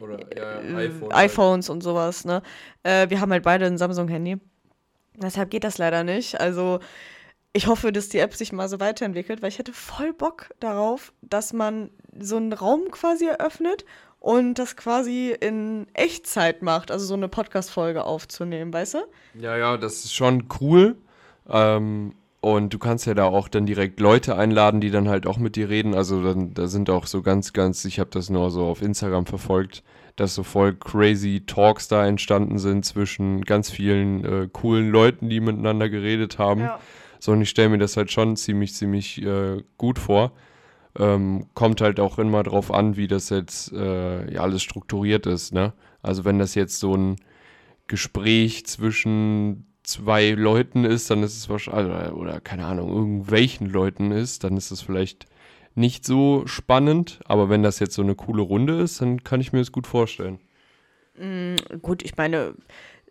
Oder 0.00 0.18
ja, 0.36 0.60
äh, 0.60 0.86
iPhone 0.86 1.12
iPhones 1.12 1.68
halt. 1.68 1.74
und 1.74 1.82
sowas. 1.82 2.24
Ne? 2.24 2.42
Äh, 2.82 3.10
wir 3.10 3.20
haben 3.20 3.32
halt 3.32 3.44
beide 3.44 3.66
ein 3.66 3.78
Samsung-Handy. 3.78 4.38
Deshalb 5.16 5.50
geht 5.50 5.64
das 5.64 5.78
leider 5.78 6.04
nicht. 6.04 6.40
Also 6.40 6.80
ich 7.52 7.66
hoffe, 7.66 7.92
dass 7.92 8.08
die 8.08 8.18
App 8.18 8.34
sich 8.34 8.52
mal 8.52 8.68
so 8.68 8.80
weiterentwickelt, 8.80 9.42
weil 9.42 9.50
ich 9.50 9.58
hätte 9.58 9.72
voll 9.72 10.12
Bock 10.12 10.50
darauf, 10.60 11.12
dass 11.20 11.52
man 11.52 11.90
so 12.18 12.36
einen 12.36 12.52
Raum 12.52 12.90
quasi 12.90 13.26
eröffnet 13.26 13.84
und 14.20 14.54
das 14.54 14.76
quasi 14.76 15.36
in 15.38 15.86
Echtzeit 15.94 16.62
macht, 16.62 16.90
also 16.90 17.04
so 17.04 17.14
eine 17.14 17.28
Podcast-Folge 17.28 18.04
aufzunehmen, 18.04 18.72
weißt 18.72 18.94
du? 18.94 18.98
Ja, 19.38 19.56
ja, 19.56 19.76
das 19.76 20.04
ist 20.04 20.14
schon 20.14 20.44
cool. 20.60 20.96
Ähm, 21.48 22.14
und 22.40 22.72
du 22.72 22.78
kannst 22.78 23.06
ja 23.06 23.14
da 23.14 23.24
auch 23.26 23.48
dann 23.48 23.66
direkt 23.66 24.00
Leute 24.00 24.36
einladen, 24.36 24.80
die 24.80 24.90
dann 24.90 25.08
halt 25.08 25.26
auch 25.26 25.38
mit 25.38 25.56
dir 25.56 25.68
reden. 25.68 25.94
Also 25.94 26.22
dann, 26.22 26.54
da 26.54 26.66
sind 26.66 26.88
auch 26.88 27.06
so 27.06 27.22
ganz, 27.22 27.52
ganz, 27.52 27.84
ich 27.84 28.00
habe 28.00 28.10
das 28.10 28.30
nur 28.30 28.50
so 28.50 28.64
auf 28.64 28.80
Instagram 28.80 29.26
verfolgt, 29.26 29.82
dass 30.16 30.34
so 30.34 30.42
voll 30.42 30.74
crazy 30.74 31.44
Talks 31.46 31.88
da 31.88 32.06
entstanden 32.06 32.58
sind 32.58 32.84
zwischen 32.84 33.42
ganz 33.42 33.70
vielen 33.70 34.24
äh, 34.24 34.48
coolen 34.52 34.90
Leuten, 34.90 35.28
die 35.28 35.40
miteinander 35.40 35.88
geredet 35.88 36.38
haben. 36.38 36.62
Ja. 36.62 36.80
So, 37.22 37.30
und 37.30 37.40
ich 37.40 37.50
stelle 37.50 37.68
mir 37.68 37.78
das 37.78 37.96
halt 37.96 38.10
schon 38.10 38.34
ziemlich, 38.34 38.74
ziemlich 38.74 39.22
äh, 39.22 39.62
gut 39.78 40.00
vor. 40.00 40.32
Ähm, 40.98 41.46
kommt 41.54 41.80
halt 41.80 42.00
auch 42.00 42.18
immer 42.18 42.42
drauf 42.42 42.72
an, 42.72 42.96
wie 42.96 43.06
das 43.06 43.30
jetzt 43.30 43.72
äh, 43.72 44.34
ja, 44.34 44.40
alles 44.40 44.64
strukturiert 44.64 45.26
ist. 45.26 45.54
Ne? 45.54 45.72
Also 46.02 46.24
wenn 46.24 46.40
das 46.40 46.56
jetzt 46.56 46.80
so 46.80 46.96
ein 46.96 47.14
Gespräch 47.86 48.66
zwischen 48.66 49.68
zwei 49.84 50.30
Leuten 50.30 50.84
ist, 50.84 51.10
dann 51.10 51.22
ist 51.22 51.36
es 51.36 51.48
wahrscheinlich, 51.48 51.86
oder, 51.86 52.16
oder 52.16 52.40
keine 52.40 52.66
Ahnung, 52.66 52.92
irgendwelchen 52.92 53.70
Leuten 53.70 54.10
ist, 54.10 54.42
dann 54.42 54.56
ist 54.56 54.72
es 54.72 54.80
vielleicht 54.80 55.26
nicht 55.76 56.04
so 56.04 56.42
spannend. 56.46 57.20
Aber 57.26 57.48
wenn 57.48 57.62
das 57.62 57.78
jetzt 57.78 57.94
so 57.94 58.02
eine 58.02 58.16
coole 58.16 58.42
Runde 58.42 58.80
ist, 58.80 59.00
dann 59.00 59.22
kann 59.22 59.40
ich 59.40 59.52
mir 59.52 59.60
das 59.60 59.70
gut 59.70 59.86
vorstellen. 59.86 60.40
Mm, 61.16 61.54
gut, 61.82 62.02
ich 62.02 62.16
meine, 62.16 62.54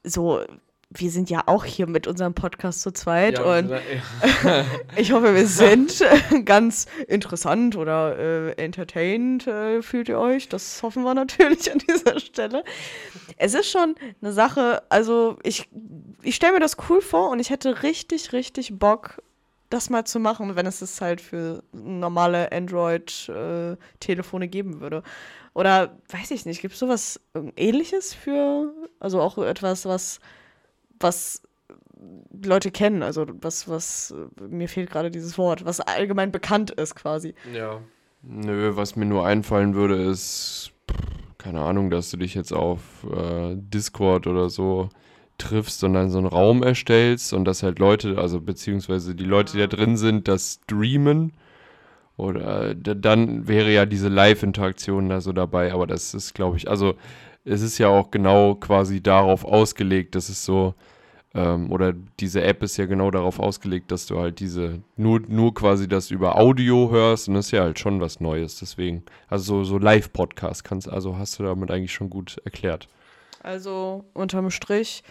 so 0.03 0.41
wir 0.93 1.09
sind 1.09 1.29
ja 1.29 1.43
auch 1.45 1.63
hier 1.63 1.87
mit 1.87 2.05
unserem 2.05 2.33
Podcast 2.33 2.81
zu 2.81 2.91
zweit 2.91 3.39
ja, 3.39 3.57
und 3.57 3.69
ja. 4.43 4.65
ich 4.97 5.11
hoffe, 5.11 5.33
wir 5.33 5.47
sind 5.47 6.03
ganz 6.45 6.85
interessant 7.07 7.77
oder 7.77 8.17
äh, 8.17 8.51
entertained, 8.63 9.47
äh, 9.47 9.81
fühlt 9.81 10.09
ihr 10.09 10.19
euch. 10.19 10.49
Das 10.49 10.83
hoffen 10.83 11.03
wir 11.03 11.13
natürlich 11.13 11.71
an 11.71 11.79
dieser 11.79 12.19
Stelle. 12.19 12.63
Es 13.37 13.53
ist 13.53 13.71
schon 13.71 13.95
eine 14.21 14.33
Sache, 14.33 14.83
also 14.89 15.37
ich, 15.43 15.69
ich 16.21 16.35
stelle 16.35 16.53
mir 16.53 16.59
das 16.59 16.75
cool 16.89 17.01
vor 17.01 17.29
und 17.29 17.39
ich 17.39 17.49
hätte 17.49 17.83
richtig, 17.83 18.33
richtig 18.33 18.77
Bock, 18.77 19.21
das 19.69 19.89
mal 19.89 20.03
zu 20.05 20.19
machen, 20.19 20.57
wenn 20.57 20.65
es 20.65 20.81
es 20.81 20.99
halt 20.99 21.21
für 21.21 21.63
normale 21.71 22.51
Android-Telefone 22.51 24.45
äh, 24.45 24.49
geben 24.49 24.81
würde. 24.81 25.03
Oder 25.53 25.97
weiß 26.09 26.31
ich 26.31 26.45
nicht, 26.45 26.61
gibt 26.61 26.73
es 26.73 26.79
sowas 26.79 27.21
ähnliches 27.55 28.13
für, 28.13 28.73
also 28.99 29.21
auch 29.21 29.37
etwas, 29.37 29.85
was, 29.85 30.19
was 31.01 31.41
Leute 32.43 32.71
kennen, 32.71 33.03
also 33.03 33.25
was, 33.41 33.67
was, 33.67 34.13
mir 34.39 34.67
fehlt 34.67 34.89
gerade 34.89 35.11
dieses 35.11 35.37
Wort, 35.37 35.65
was 35.65 35.79
allgemein 35.79 36.31
bekannt 36.31 36.71
ist 36.71 36.95
quasi. 36.95 37.35
Ja. 37.53 37.81
Nö, 38.23 38.75
was 38.75 38.95
mir 38.95 39.05
nur 39.05 39.25
einfallen 39.25 39.75
würde, 39.75 39.95
ist, 39.95 40.71
keine 41.37 41.61
Ahnung, 41.61 41.89
dass 41.89 42.11
du 42.11 42.17
dich 42.17 42.35
jetzt 42.35 42.53
auf 42.53 42.79
äh, 43.11 43.55
Discord 43.55 44.27
oder 44.27 44.49
so 44.49 44.89
triffst 45.37 45.83
und 45.83 45.93
dann 45.93 46.09
so 46.09 46.19
einen 46.19 46.27
Raum 46.27 46.63
erstellst 46.63 47.33
und 47.33 47.45
dass 47.45 47.63
halt 47.63 47.79
Leute, 47.79 48.17
also 48.17 48.39
beziehungsweise 48.39 49.15
die 49.15 49.25
Leute, 49.25 49.53
die 49.53 49.59
da 49.59 49.67
drin 49.67 49.97
sind, 49.97 50.27
das 50.27 50.59
streamen. 50.63 51.33
Oder 52.21 52.75
dann 52.75 53.47
wäre 53.47 53.73
ja 53.73 53.87
diese 53.87 54.07
Live-Interaktion 54.07 55.09
da 55.09 55.21
so 55.21 55.33
dabei, 55.33 55.73
aber 55.73 55.87
das 55.87 56.13
ist, 56.13 56.35
glaube 56.35 56.55
ich, 56.55 56.69
also 56.69 56.93
es 57.45 57.63
ist 57.63 57.79
ja 57.79 57.87
auch 57.87 58.11
genau 58.11 58.53
quasi 58.53 59.01
darauf 59.01 59.43
ausgelegt, 59.43 60.13
dass 60.13 60.29
es 60.29 60.45
so, 60.45 60.75
ähm, 61.33 61.71
oder 61.71 61.95
diese 62.19 62.43
App 62.43 62.61
ist 62.61 62.77
ja 62.77 62.85
genau 62.85 63.09
darauf 63.09 63.39
ausgelegt, 63.39 63.91
dass 63.91 64.05
du 64.05 64.19
halt 64.19 64.39
diese, 64.39 64.83
nur, 64.97 65.21
nur 65.27 65.55
quasi 65.55 65.87
das 65.87 66.11
über 66.11 66.37
Audio 66.37 66.91
hörst 66.91 67.27
und 67.27 67.33
das 67.33 67.47
ist 67.47 67.53
ja 67.53 67.63
halt 67.63 67.79
schon 67.79 67.99
was 68.01 68.19
Neues. 68.19 68.59
Deswegen, 68.59 69.01
also 69.27 69.43
so, 69.43 69.63
so 69.63 69.77
Live-Podcast 69.79 70.63
kannst, 70.63 70.87
also 70.87 71.17
hast 71.17 71.39
du 71.39 71.43
damit 71.43 71.71
eigentlich 71.71 71.91
schon 71.91 72.11
gut 72.11 72.39
erklärt. 72.45 72.87
Also 73.41 74.05
unterm 74.13 74.51
Strich, 74.51 75.01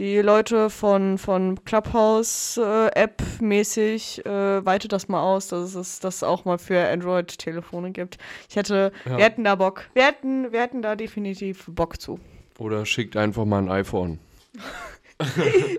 die 0.00 0.18
Leute 0.18 0.70
von, 0.70 1.18
von 1.18 1.62
Clubhouse-App 1.62 3.20
äh, 3.20 3.44
mäßig 3.44 4.24
äh, 4.24 4.64
weitet 4.64 4.92
das 4.92 5.08
mal 5.08 5.22
aus, 5.22 5.48
dass 5.48 5.74
es 5.74 6.00
das 6.00 6.22
auch 6.22 6.46
mal 6.46 6.56
für 6.56 6.88
Android-Telefone 6.88 7.90
gibt. 7.92 8.16
Ich 8.48 8.56
hätte, 8.56 8.92
ja. 9.04 9.18
wir 9.18 9.24
hätten 9.24 9.44
da 9.44 9.54
Bock. 9.56 9.84
Wir 9.92 10.06
hätten, 10.06 10.52
wir 10.52 10.62
hätten 10.62 10.80
da 10.80 10.96
definitiv 10.96 11.66
Bock 11.68 12.00
zu. 12.00 12.18
Oder 12.58 12.86
schickt 12.86 13.14
einfach 13.16 13.44
mal 13.44 13.62
ein 13.62 13.70
iPhone. 13.70 14.18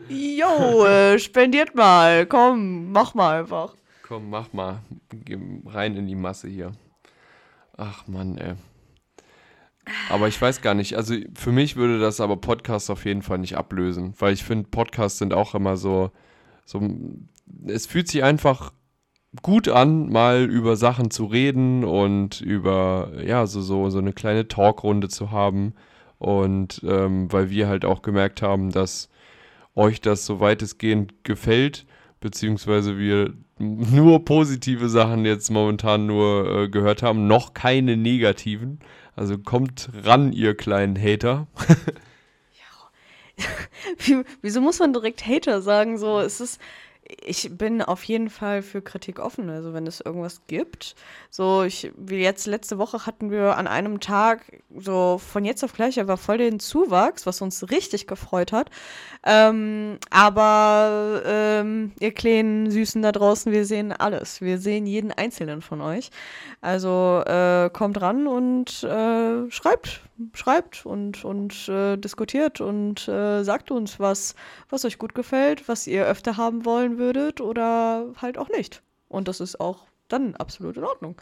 Jo, 0.08 0.86
äh, 0.86 1.18
spendiert 1.18 1.74
mal. 1.74 2.28
Komm, 2.28 2.92
mach 2.92 3.16
mal 3.16 3.40
einfach. 3.40 3.74
Komm, 4.08 4.30
mach 4.30 4.54
mal. 4.54 4.82
Geh 5.10 5.36
rein 5.66 5.96
in 5.98 6.06
die 6.06 6.14
Masse 6.14 6.48
hier. 6.48 6.74
Ach 7.76 8.06
Mann, 8.06 8.38
ey. 8.38 8.54
Aber 10.10 10.28
ich 10.28 10.42
weiß 10.42 10.62
gar 10.62 10.74
nicht. 10.74 10.96
Also 10.96 11.16
für 11.36 11.52
mich 11.52 11.76
würde 11.76 12.00
das 12.00 12.20
aber 12.20 12.38
Podcasts 12.38 12.90
auf 12.90 13.06
jeden 13.06 13.22
Fall 13.22 13.38
nicht 13.38 13.58
ablösen, 13.58 14.14
weil 14.20 14.34
ich 14.34 14.44
finde, 14.44 14.70
Podcasts 14.70 15.20
sind 15.20 15.34
auch 15.34 15.56
immer 15.56 15.78
so, 15.78 16.12
so. 16.66 16.82
Es 17.66 17.86
fühlt 17.86 18.08
sich 18.08 18.24
einfach 18.24 18.72
gut 19.42 19.68
an, 19.68 20.10
mal 20.10 20.50
über 20.50 20.76
Sachen 20.76 21.12
zu 21.12 21.26
reden 21.26 21.84
und 21.84 22.42
über, 22.42 23.12
ja, 23.26 23.46
so, 23.48 23.62
so, 23.62 23.90
so 23.90 24.00
eine 24.00 24.14
kleine 24.14 24.48
Talkrunde 24.48 25.08
zu 25.08 25.32
haben. 25.32 25.74
Und 26.18 26.82
ähm, 26.86 27.32
weil 27.32 27.50
wir 27.50 27.68
halt 27.68 27.84
auch 27.84 28.02
gemerkt 28.02 28.42
haben, 28.42 28.72
dass 28.72 29.10
euch 29.76 30.02
das 30.02 30.26
so 30.26 30.40
weitestgehend 30.40 31.24
gefällt, 31.24 31.86
beziehungsweise 32.22 32.98
wir 32.98 33.34
nur 33.60 34.24
positive 34.24 34.88
Sachen 34.88 35.26
jetzt 35.26 35.52
momentan 35.52 36.06
nur 36.06 36.50
äh, 36.50 36.70
gehört 36.70 37.04
haben, 37.04 37.28
noch 37.28 37.54
keine 37.54 37.98
negativen. 37.98 38.80
Also 39.18 39.38
kommt 39.38 39.90
ran, 40.06 40.32
ihr 40.32 40.56
kleinen 40.56 40.98
Hater. 40.98 41.48
ja. 44.08 44.24
Wieso 44.42 44.62
muss 44.62 44.80
man 44.80 44.94
direkt 44.94 45.28
Hater 45.28 45.62
sagen? 45.62 45.98
So, 45.98 46.22
es 46.22 46.40
ist 46.40 46.62
ich 47.20 47.50
bin 47.58 47.82
auf 47.82 48.04
jeden 48.04 48.30
Fall 48.30 48.62
für 48.62 48.82
Kritik 48.82 49.20
offen. 49.20 49.50
Also 49.50 49.74
wenn 49.74 49.88
es 49.88 50.02
irgendwas 50.02 50.42
gibt. 50.48 50.96
So, 51.30 51.64
ich, 51.64 51.92
wie 51.98 52.18
jetzt 52.18 52.48
letzte 52.48 52.78
Woche 52.78 53.06
hatten 53.06 53.32
wir 53.32 53.58
an 53.58 53.68
einem 53.68 54.00
Tag 54.00 54.62
so 54.76 55.18
von 55.18 55.46
jetzt 55.46 55.64
auf 55.64 55.74
gleich 55.74 56.00
einfach 56.00 56.20
voll 56.20 56.38
den 56.38 56.60
Zuwachs, 56.60 57.26
was 57.26 57.42
uns 57.42 57.70
richtig 57.72 58.08
gefreut 58.08 58.52
hat. 58.52 58.70
Ähm, 59.26 59.98
aber 60.10 61.22
ähm, 61.26 61.92
ihr 62.00 62.14
kleinen 62.14 62.72
Süßen 62.72 63.02
da 63.02 63.12
draußen, 63.12 63.52
wir 63.52 63.66
sehen 63.66 63.92
alles. 63.92 64.42
Wir 64.42 64.58
sehen 64.58 64.86
jeden 64.86 65.12
einzelnen 65.12 65.62
von 65.62 65.82
euch. 65.82 66.12
Also 66.62 67.24
äh, 67.26 67.70
kommt 67.72 68.02
ran 68.02 68.28
und 68.28 68.84
äh, 68.84 69.50
schreibt, 69.50 70.02
schreibt 70.34 70.86
und, 70.86 71.24
und 71.26 71.68
äh, 71.70 71.98
diskutiert 71.98 72.62
und 72.62 73.08
äh, 73.08 73.44
sagt 73.44 73.72
uns, 73.72 74.00
was, 74.00 74.36
was 74.70 74.86
euch 74.86 74.98
gut 74.98 75.16
gefällt, 75.16 75.68
was 75.68 75.88
ihr 75.88 76.06
öfter 76.06 76.38
haben 76.38 76.66
wollen 76.66 76.98
würdet 76.98 77.42
oder 77.42 78.08
halt 78.18 78.38
auch 78.38 78.50
nicht. 78.50 78.82
Und 79.10 79.28
das 79.28 79.40
ist 79.40 79.60
auch 79.60 79.88
dann 80.08 80.36
absolut 80.36 80.78
in 80.78 80.84
Ordnung. 80.84 81.16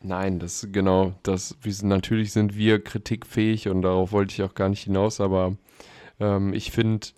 Nein, 0.00 0.38
das 0.38 0.68
genau, 0.70 1.14
das, 1.24 1.56
wir 1.62 1.74
natürlich 1.82 2.32
sind 2.32 2.56
wir 2.56 2.82
kritikfähig 2.82 3.68
und 3.68 3.82
darauf 3.82 4.12
wollte 4.12 4.32
ich 4.32 4.42
auch 4.42 4.54
gar 4.54 4.68
nicht 4.68 4.84
hinaus, 4.84 5.20
aber 5.20 5.56
ähm, 6.20 6.52
ich 6.54 6.70
finde, 6.70 7.08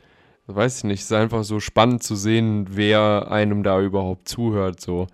weiß 0.47 0.79
ich 0.79 0.85
nicht, 0.85 1.01
es 1.01 1.07
ist 1.07 1.13
einfach 1.13 1.45
so 1.45 1.61
spannend 1.61 2.03
zu 2.03 2.17
sehen, 2.17 2.67
wer 2.71 3.31
einem 3.31 3.63
da 3.63 3.81
überhaupt 3.81 4.29
zuhört, 4.29 4.81
so. 4.81 5.09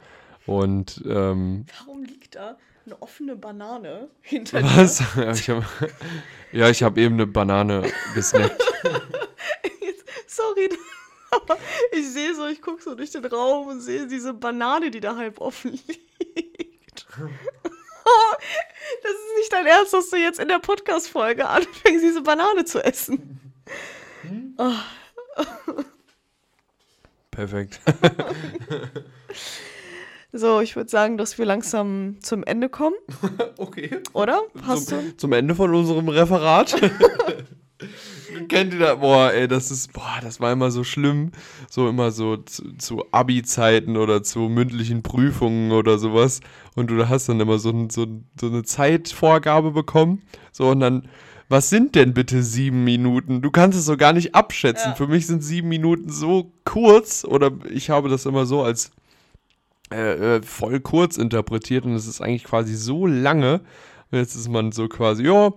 Und 0.47 1.03
ähm, 1.07 1.67
warum 1.81 2.05
liegt 2.05 2.37
da 2.37 2.57
eine 2.87 3.03
offene 3.03 3.37
Banane 3.37 4.09
hinter 4.23 4.63
dir? 4.63 4.77
Was? 4.77 5.03
Ja, 5.17 5.33
ich 5.33 5.49
habe 5.49 5.65
ja, 6.53 6.73
hab 6.73 6.99
eben 6.99 7.15
eine 7.15 7.27
Banane 7.27 7.93
gesnackt. 8.15 8.63
Sorry, 10.27 10.69
aber 11.31 11.59
ich 11.93 12.09
sehe 12.09 12.35
so, 12.35 12.47
ich 12.47 12.63
gucke 12.63 12.83
so 12.83 12.95
durch 12.95 13.11
den 13.11 13.25
Raum 13.25 13.69
und 13.69 13.81
sehe 13.81 14.07
diese 14.07 14.33
Banane, 14.33 14.91
die 14.91 15.01
da 15.01 15.17
halb 15.17 15.41
offen 15.41 15.73
liegt. 15.73 17.07
das 19.03 19.13
ist 19.13 19.37
nicht 19.39 19.53
dein 19.53 19.67
Ernst, 19.67 19.93
dass 19.93 20.11
du 20.11 20.17
jetzt 20.17 20.39
in 20.39 20.49
der 20.49 20.59
Podcast-Folge 20.59 21.47
anfängst, 21.49 22.05
diese 22.05 22.23
Banane 22.23 22.65
zu 22.65 22.83
essen. 22.85 23.41
Hm? 24.23 24.55
Oh. 24.59 24.73
Perfekt. 27.31 27.81
So, 30.33 30.61
ich 30.61 30.77
würde 30.77 30.91
sagen, 30.91 31.17
dass 31.19 31.39
wir 31.39 31.47
langsam 31.47 32.17
zum 32.21 32.45
Ende 32.45 32.69
kommen. 32.69 32.97
okay. 33.59 34.01
Oder? 34.13 34.43
Hast 34.63 34.89
zum, 34.89 34.99
du? 34.99 35.17
Zum 35.17 35.33
Ende 35.33 35.55
von 35.55 35.75
unserem 35.75 36.09
Referat. 36.09 36.77
Kennt 38.49 38.75
ihr 38.75 38.81
das? 38.81 39.01
Boah, 39.01 39.33
ey, 39.33 39.49
das 39.49 39.71
ist, 39.71 39.93
boah, 39.93 40.19
das 40.23 40.41
war 40.41 40.53
immer 40.53 40.71
so 40.71 40.85
schlimm. 40.85 41.33
So 41.71 41.89
immer 41.89 42.11
so 42.11 42.37
zu, 42.37 42.77
zu 42.77 43.05
Abi-Zeiten 43.13 43.97
oder 43.97 44.23
zu 44.23 44.41
mündlichen 44.41 45.03
Prüfungen 45.03 45.73
oder 45.73 45.99
sowas. 45.99 46.41
Und 46.75 46.91
du 46.91 47.09
hast 47.09 47.29
dann 47.29 47.41
immer 47.41 47.59
so, 47.59 47.89
so, 47.91 48.07
so 48.39 48.47
eine 48.47 48.63
Zeitvorgabe 48.63 49.71
bekommen. 49.71 50.23
So, 50.53 50.69
und 50.71 50.81
dann, 50.81 51.09
was 51.49 51.71
sind 51.71 51.95
denn 51.95 52.13
bitte 52.13 52.43
sieben 52.43 52.85
Minuten? 52.85 53.41
Du 53.41 53.51
kannst 53.51 53.79
es 53.79 53.87
so 53.87 53.97
gar 53.97 54.13
nicht 54.13 54.35
abschätzen. 54.35 54.91
Ja. 54.91 54.95
Für 54.97 55.07
mich 55.07 55.27
sind 55.27 55.43
sieben 55.43 55.69
Minuten 55.69 56.11
so 56.11 56.53
kurz. 56.65 57.25
Oder 57.25 57.53
ich 57.71 57.91
habe 57.91 58.09
das 58.09 58.27
immer 58.27 58.47
so 58.47 58.63
als 58.63 58.91
äh, 59.93 60.37
äh, 60.37 60.43
voll 60.43 60.81
kurz 60.81 61.17
interpretiert 61.17 61.85
und 61.85 61.95
es 61.95 62.07
ist 62.07 62.21
eigentlich 62.21 62.45
quasi 62.45 62.75
so 62.75 63.07
lange. 63.07 63.61
Und 64.11 64.19
jetzt 64.19 64.35
ist 64.35 64.49
man 64.49 64.73
so 64.73 64.89
quasi, 64.89 65.25
ja, 65.25 65.53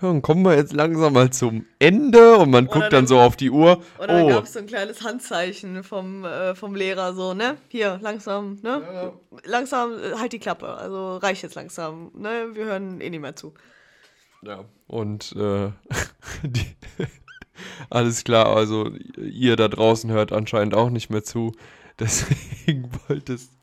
ja, 0.00 0.08
dann 0.08 0.22
kommen 0.22 0.44
wir 0.44 0.54
jetzt 0.54 0.72
langsam 0.72 1.12
mal 1.12 1.30
zum 1.30 1.66
Ende 1.80 2.36
und 2.36 2.50
man 2.50 2.68
oder 2.68 2.80
guckt 2.80 2.92
dann, 2.92 3.08
so 3.08 3.18
auf 3.18 3.36
die 3.36 3.50
Uhr. 3.50 3.82
Oder 3.98 4.24
oh. 4.24 4.28
gab 4.28 4.44
es 4.44 4.52
so 4.52 4.60
ein 4.60 4.66
kleines 4.66 5.02
Handzeichen 5.02 5.82
vom, 5.82 6.24
äh, 6.24 6.54
vom 6.54 6.76
Lehrer, 6.76 7.14
so, 7.14 7.34
ne? 7.34 7.56
Hier, 7.68 7.98
langsam, 8.00 8.58
ne? 8.62 8.82
Ja. 8.92 9.12
Langsam, 9.44 9.92
äh, 9.98 10.16
halt 10.16 10.32
die 10.32 10.38
Klappe. 10.38 10.68
Also 10.68 11.16
reicht 11.16 11.42
jetzt 11.42 11.56
langsam, 11.56 12.12
ne? 12.14 12.50
Wir 12.52 12.66
hören 12.66 13.00
eh 13.00 13.10
nicht 13.10 13.20
mehr 13.20 13.34
zu. 13.34 13.54
Ja, 14.42 14.64
und 14.86 15.34
äh, 15.36 15.72
die, 16.44 16.76
alles 17.90 18.22
klar, 18.22 18.54
also 18.54 18.92
ihr 19.16 19.56
da 19.56 19.66
draußen 19.66 20.10
hört 20.12 20.32
anscheinend 20.32 20.74
auch 20.74 20.90
nicht 20.90 21.10
mehr 21.10 21.24
zu. 21.24 21.52
Deswegen 21.98 22.88
wolltest 23.08 23.57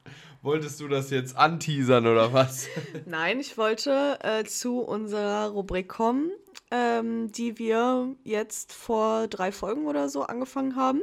Wolltest 0.46 0.80
du 0.80 0.88
das 0.88 1.10
jetzt 1.10 1.36
anteasern 1.36 2.06
oder 2.06 2.32
was? 2.32 2.68
Nein, 3.08 3.40
ich 3.40 3.58
wollte 3.58 4.20
äh, 4.22 4.44
zu 4.44 4.80
unserer 4.80 5.48
Rubrik 5.48 5.90
kommen, 5.90 6.30
ähm, 6.70 7.32
die 7.32 7.58
wir 7.58 8.16
jetzt 8.24 8.72
vor 8.72 9.28
drei 9.28 9.52
Folgen 9.52 9.88
oder 9.88 10.08
so 10.08 10.22
angefangen 10.22 10.76
haben. 10.76 11.02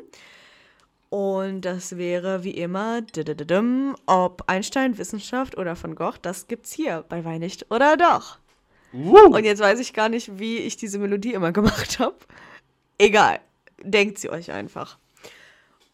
Und 1.10 1.62
das 1.62 1.96
wäre 1.96 2.44
wie 2.44 2.52
immer, 2.52 3.02
ob 4.06 4.44
Einstein, 4.46 4.96
Wissenschaft 4.96 5.58
oder 5.58 5.74
von 5.74 5.96
Gogh, 5.96 6.18
das 6.22 6.46
gibt's 6.46 6.72
hier 6.72 7.04
bei 7.08 7.24
Weihnacht 7.24 7.66
oder 7.68 7.96
doch. 7.96 8.38
Uh. 8.92 9.26
Und 9.26 9.44
jetzt 9.44 9.60
weiß 9.60 9.80
ich 9.80 9.92
gar 9.92 10.08
nicht, 10.08 10.38
wie 10.38 10.58
ich 10.58 10.76
diese 10.76 11.00
Melodie 11.00 11.32
immer 11.32 11.50
gemacht 11.50 11.98
habe. 11.98 12.14
Egal, 12.96 13.40
denkt 13.82 14.18
sie 14.18 14.30
euch 14.30 14.52
einfach. 14.52 14.98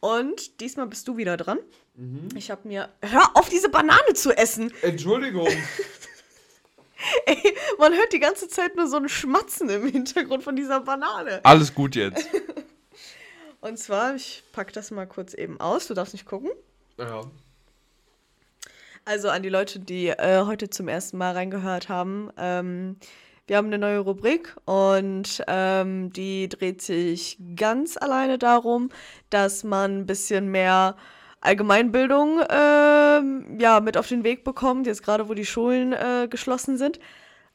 Und 0.01 0.61
diesmal 0.61 0.87
bist 0.87 1.09
du 1.09 1.17
wieder 1.17 1.39
dran. 1.39 1.59
Mhm. 1.99 2.29
Ich 2.37 2.51
habe 2.51 2.67
mir. 2.67 2.89
Hör 3.03 3.29
auf, 3.35 3.49
diese 3.49 3.69
Banane 3.69 4.15
zu 4.15 4.31
essen! 4.37 4.73
Entschuldigung. 4.83 5.49
Ey, 7.27 7.57
man 7.79 7.93
hört 7.93 8.13
die 8.13 8.21
ganze 8.21 8.49
Zeit 8.49 8.77
nur 8.77 8.87
so 8.87 8.97
ein 8.97 9.09
Schmatzen 9.09 9.69
im 9.69 9.87
Hintergrund 9.89 10.45
von 10.45 10.55
dieser 10.55 10.81
Banane. 10.81 11.41
Alles 11.45 11.75
gut 11.75 11.97
jetzt. 11.97 12.27
Und 13.61 13.79
zwar, 13.79 14.15
ich 14.15 14.45
packe 14.53 14.73
das 14.73 14.93
mal 14.93 15.07
kurz 15.07 15.35
eben 15.35 15.61
aus. 15.61 15.89
Du 15.89 15.95
darfst 15.95 16.13
nicht 16.15 16.27
gucken. 16.27 16.51
Ja. 16.99 17.23
Also 19.05 19.29
an 19.31 19.43
die 19.43 19.49
Leute, 19.49 19.81
die 19.81 20.09
äh, 20.09 20.45
heute 20.45 20.71
zum 20.71 20.87
ersten 20.87 21.19
Mal 21.19 21.33
reingehört 21.33 21.89
haben. 21.89 22.31
Ähm, 22.37 22.97
Wir 23.49 23.57
haben 23.57 23.69
eine 23.69 23.79
neue 23.79 24.01
Rubrik 24.01 24.55
und 24.67 25.43
ähm, 25.49 26.13
die 26.13 26.49
dreht 26.49 26.83
sich 26.83 27.39
ganz 27.57 27.97
alleine 27.97 28.39
darum, 28.39 28.91
dass 29.31 29.65
man 29.65 30.01
ein 30.01 30.07
bisschen 30.07 30.51
mehr 30.51 30.97
Allgemeinbildung 31.41 32.41
ähm, 32.51 33.59
ja, 33.61 33.81
mit 33.81 33.97
auf 33.97 34.09
den 34.09 34.25
Weg 34.25 34.45
bekommt, 34.45 34.87
jetzt 34.87 35.03
gerade 35.03 35.29
wo 35.29 35.35
die 35.35 35.47
Schulen 35.47 35.93
äh, 35.93 36.29
geschlossen 36.29 36.77
sind. 36.77 36.99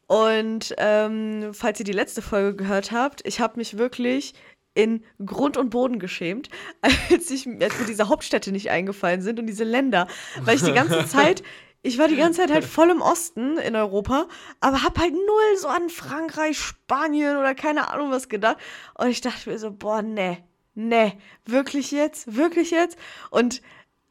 Und 0.07 0.73
ähm, 0.77 1.51
falls 1.53 1.79
ihr 1.79 1.85
die 1.85 1.91
letzte 1.91 2.21
Folge 2.21 2.55
gehört 2.55 2.91
habt, 2.91 3.25
ich 3.25 3.39
habe 3.39 3.57
mich 3.57 3.77
wirklich 3.77 4.33
in 4.75 5.03
Grund 5.23 5.57
und 5.57 5.69
Boden 5.69 5.99
geschämt, 5.99 6.49
als, 6.81 7.31
ich, 7.31 7.47
als 7.47 7.79
mir 7.79 7.85
diese 7.87 8.09
Hauptstädte 8.09 8.51
nicht 8.51 8.69
eingefallen 8.69 9.21
sind 9.21 9.39
und 9.39 9.47
diese 9.47 9.63
Länder, 9.63 10.07
weil 10.41 10.55
ich 10.55 10.63
die 10.63 10.73
ganze 10.73 11.05
Zeit 11.07 11.43
ich 11.85 11.97
war 11.97 12.07
die 12.07 12.15
ganze 12.15 12.39
Zeit 12.39 12.51
halt 12.51 12.63
voll 12.63 12.89
im 12.89 13.01
Osten 13.01 13.57
in 13.57 13.75
Europa, 13.75 14.27
aber 14.61 14.83
hab 14.83 14.97
halt 14.97 15.11
null 15.11 15.57
so 15.57 15.67
an 15.67 15.89
Frankreich, 15.89 16.57
Spanien 16.57 17.35
oder 17.35 17.53
keine 17.55 17.89
Ahnung 17.89 18.09
was 18.09 18.29
gedacht. 18.29 18.55
Und 18.97 19.09
ich 19.09 19.19
dachte 19.19 19.49
mir 19.49 19.59
so, 19.59 19.69
boah, 19.69 20.01
ne, 20.01 20.37
ne, 20.75 21.13
wirklich 21.45 21.91
jetzt, 21.91 22.35
wirklich 22.35 22.71
jetzt? 22.71 22.97
Und, 23.29 23.61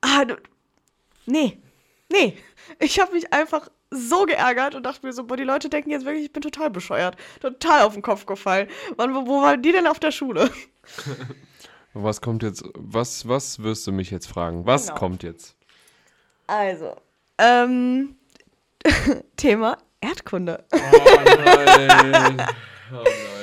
ah, 0.00 0.24
nee, 1.26 1.60
nee. 2.10 2.36
Ich 2.78 3.00
habe 3.00 3.12
mich 3.12 3.32
einfach 3.32 3.68
so 3.90 4.24
geärgert 4.24 4.74
und 4.74 4.84
dachte 4.84 5.04
mir 5.06 5.12
so, 5.12 5.24
boah, 5.24 5.36
die 5.36 5.44
Leute 5.44 5.68
denken 5.68 5.90
jetzt 5.90 6.04
wirklich, 6.04 6.24
ich 6.24 6.32
bin 6.32 6.42
total 6.42 6.70
bescheuert, 6.70 7.16
total 7.40 7.82
auf 7.82 7.92
den 7.92 8.02
Kopf 8.02 8.26
gefallen. 8.26 8.68
Wann, 8.96 9.14
wo, 9.14 9.26
wo 9.26 9.42
waren 9.42 9.62
die 9.62 9.72
denn 9.72 9.86
auf 9.86 10.00
der 10.00 10.12
Schule? 10.12 10.50
Was 11.94 12.22
kommt 12.22 12.42
jetzt, 12.42 12.64
was, 12.74 13.28
was 13.28 13.62
wirst 13.62 13.86
du 13.86 13.92
mich 13.92 14.10
jetzt 14.10 14.26
fragen? 14.26 14.64
Was 14.64 14.86
genau. 14.86 14.98
kommt 14.98 15.22
jetzt? 15.22 15.56
Also, 16.46 16.96
ähm, 17.36 18.16
Thema 19.36 19.76
Erdkunde. 20.00 20.64
Oh 20.72 20.78
nein. 21.44 22.46
Oh 22.94 23.04
nein. 23.04 23.41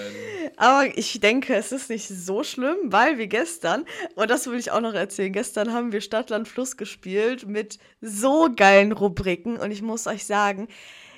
Aber 0.60 0.86
ich 0.98 1.22
denke, 1.22 1.56
es 1.56 1.72
ist 1.72 1.90
nicht 1.90 2.10
so 2.10 2.44
schlimm, 2.44 2.76
weil 2.84 3.18
wir 3.18 3.28
gestern, 3.28 3.86
und 4.16 4.30
das 4.30 4.46
will 4.46 4.60
ich 4.60 4.72
auch 4.72 4.82
noch 4.82 4.94
erzählen, 4.94 5.32
gestern 5.32 5.72
haben 5.72 5.94
wir 5.94 6.02
Stadt, 6.02 6.30
Land, 6.30 6.50
Fluss 6.50 6.76
gespielt 6.76 7.48
mit 7.48 7.80
so 8.02 8.50
geilen 8.54 8.92
Rubriken 8.92 9.56
und 9.56 9.72
ich 9.72 9.82
muss 9.82 10.06
euch 10.06 10.26
sagen, 10.26 10.68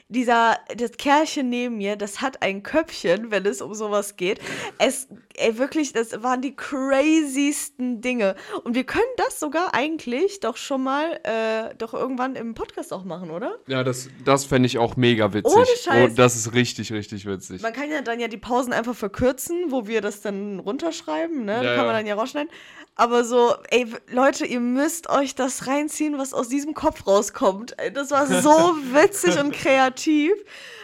dieser, 0.10 0.60
das 0.78 0.92
Kerlchen 0.92 1.50
neben 1.50 1.78
mir, 1.78 1.96
das 1.96 2.22
hat 2.22 2.44
ein 2.44 2.62
Köpfchen, 2.62 3.32
wenn 3.32 3.46
es 3.48 3.62
um 3.62 3.74
sowas 3.74 4.16
geht. 4.16 4.40
Es, 4.78 5.08
ey, 5.36 5.58
wirklich, 5.58 5.94
das 5.94 6.24
waren 6.24 6.42
die 6.42 6.56
crazysten 6.56 8.02
Dinge. 8.02 8.36
Und 8.64 8.76
wir 8.76 8.84
können 8.84 9.04
das 9.18 9.40
sogar 9.40 9.74
eigentlich 9.74 10.40
doch 10.40 10.58
schon 10.58 10.84
mal, 10.84 11.20
äh, 11.24 11.76
doch 11.78 11.94
irgendwann 11.94 12.36
im 12.36 12.54
Podcast 12.54 12.94
auch 12.94 13.04
machen, 13.04 13.32
oder? 13.32 13.58
Ja, 13.68 13.84
das, 13.84 14.10
das 14.26 14.46
fände 14.46 14.68
ich 14.68 14.78
auch 14.78 14.96
mega 14.96 15.34
witzig. 15.34 15.56
Ohne 15.56 15.66
Scheiß. 15.66 16.12
Oh, 16.12 16.16
das 16.16 16.36
ist 16.36 16.54
richtig, 16.54 16.92
richtig 16.92 17.26
witzig. 17.26 17.62
Man 17.62 17.74
kann 17.74 17.90
ja 17.90 18.02
dann 18.02 18.20
ja 18.20 18.28
die 18.28 18.38
Pausen 18.38 18.74
einfach 18.74 18.96
verkürzen, 18.96 19.72
wo 19.72 19.88
wir 19.88 20.02
das 20.02 20.22
dann 20.22 20.60
runterschreiben, 20.60 21.46
ne? 21.46 21.54
Ja, 21.54 21.64
da 21.64 21.76
kann 21.76 21.86
man 21.86 21.96
dann 21.96 22.06
ja 22.06 22.16
rausschneiden. 22.16 22.52
Aber 22.96 23.24
so, 23.24 23.56
ey, 23.70 23.88
Leute, 24.10 24.46
ihr 24.46 24.60
müsst 24.60 25.10
euch 25.10 25.34
das 25.36 25.68
reinziehen, 25.68 26.18
was 26.18 26.34
aus 26.34 26.50
diesem 26.50 26.74
Kopf 26.74 27.08
rauskommt. 27.08 27.76
Das 27.94 28.12
war 28.12 28.28
so 28.28 28.50
witzig 28.94 29.40
und 29.40 29.54
kreativ. 29.54 30.34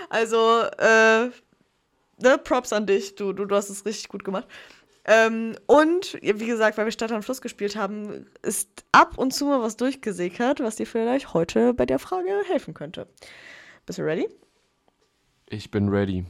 Also, 0.09 0.61
äh, 0.77 1.29
ne, 2.21 2.37
Props 2.37 2.73
an 2.73 2.85
dich. 2.85 3.15
Du, 3.15 3.33
du, 3.33 3.45
du 3.45 3.55
hast 3.55 3.69
es 3.69 3.85
richtig 3.85 4.09
gut 4.09 4.23
gemacht. 4.23 4.47
Ähm, 5.05 5.55
und, 5.67 6.17
wie 6.21 6.45
gesagt, 6.45 6.77
weil 6.77 6.85
wir 6.85 6.91
Stadt 6.91 7.13
am 7.13 7.23
Fluss 7.23 7.41
gespielt 7.41 7.77
haben, 7.77 8.27
ist 8.41 8.83
ab 8.91 9.17
und 9.17 9.33
zu 9.33 9.45
mal 9.45 9.61
was 9.61 9.77
durchgesickert, 9.77 10.59
was 10.59 10.75
dir 10.75 10.85
vielleicht 10.85 11.33
heute 11.33 11.73
bei 11.73 11.85
der 11.85 11.97
Frage 11.97 12.29
helfen 12.47 12.73
könnte. 12.73 13.07
Bist 13.85 13.99
du 13.99 14.03
ready? 14.03 14.27
Ich 15.49 15.71
bin 15.71 15.87
ready. 15.87 16.25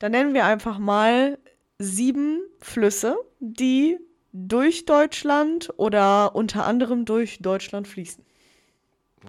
Dann 0.00 0.10
nennen 0.10 0.34
wir 0.34 0.44
einfach 0.44 0.78
mal 0.78 1.38
sieben 1.78 2.40
Flüsse, 2.60 3.16
die 3.38 3.96
durch 4.32 4.86
Deutschland 4.86 5.72
oder 5.76 6.34
unter 6.34 6.66
anderem 6.66 7.04
durch 7.04 7.38
Deutschland 7.38 7.86
fließen. 7.86 8.24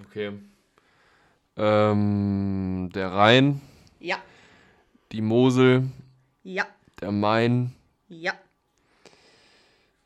Okay. 0.08 0.32
Ähm, 1.56 2.90
der 2.94 3.12
Rhein. 3.12 3.62
Ja. 4.00 4.18
Die 5.12 5.22
Mosel. 5.22 5.90
Ja. 6.44 6.66
Der 7.02 7.12
Main. 7.12 7.74
Ja. 8.08 8.34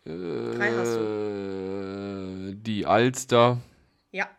Äh, 0.05 0.09
Drei 0.55 0.71
hast 0.77 0.95
du. 0.95 2.55
Die 2.55 2.85
Alster. 2.85 3.57
Ja. 4.11 4.29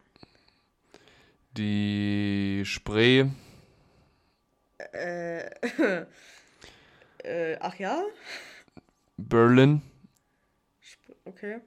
Die 1.57 2.63
Spree. 2.65 3.27
Äh, 4.93 5.51
äh, 7.25 7.57
ach 7.61 7.75
ja? 7.77 8.03
Berlin. 9.17 9.83
Okay. 11.25 11.61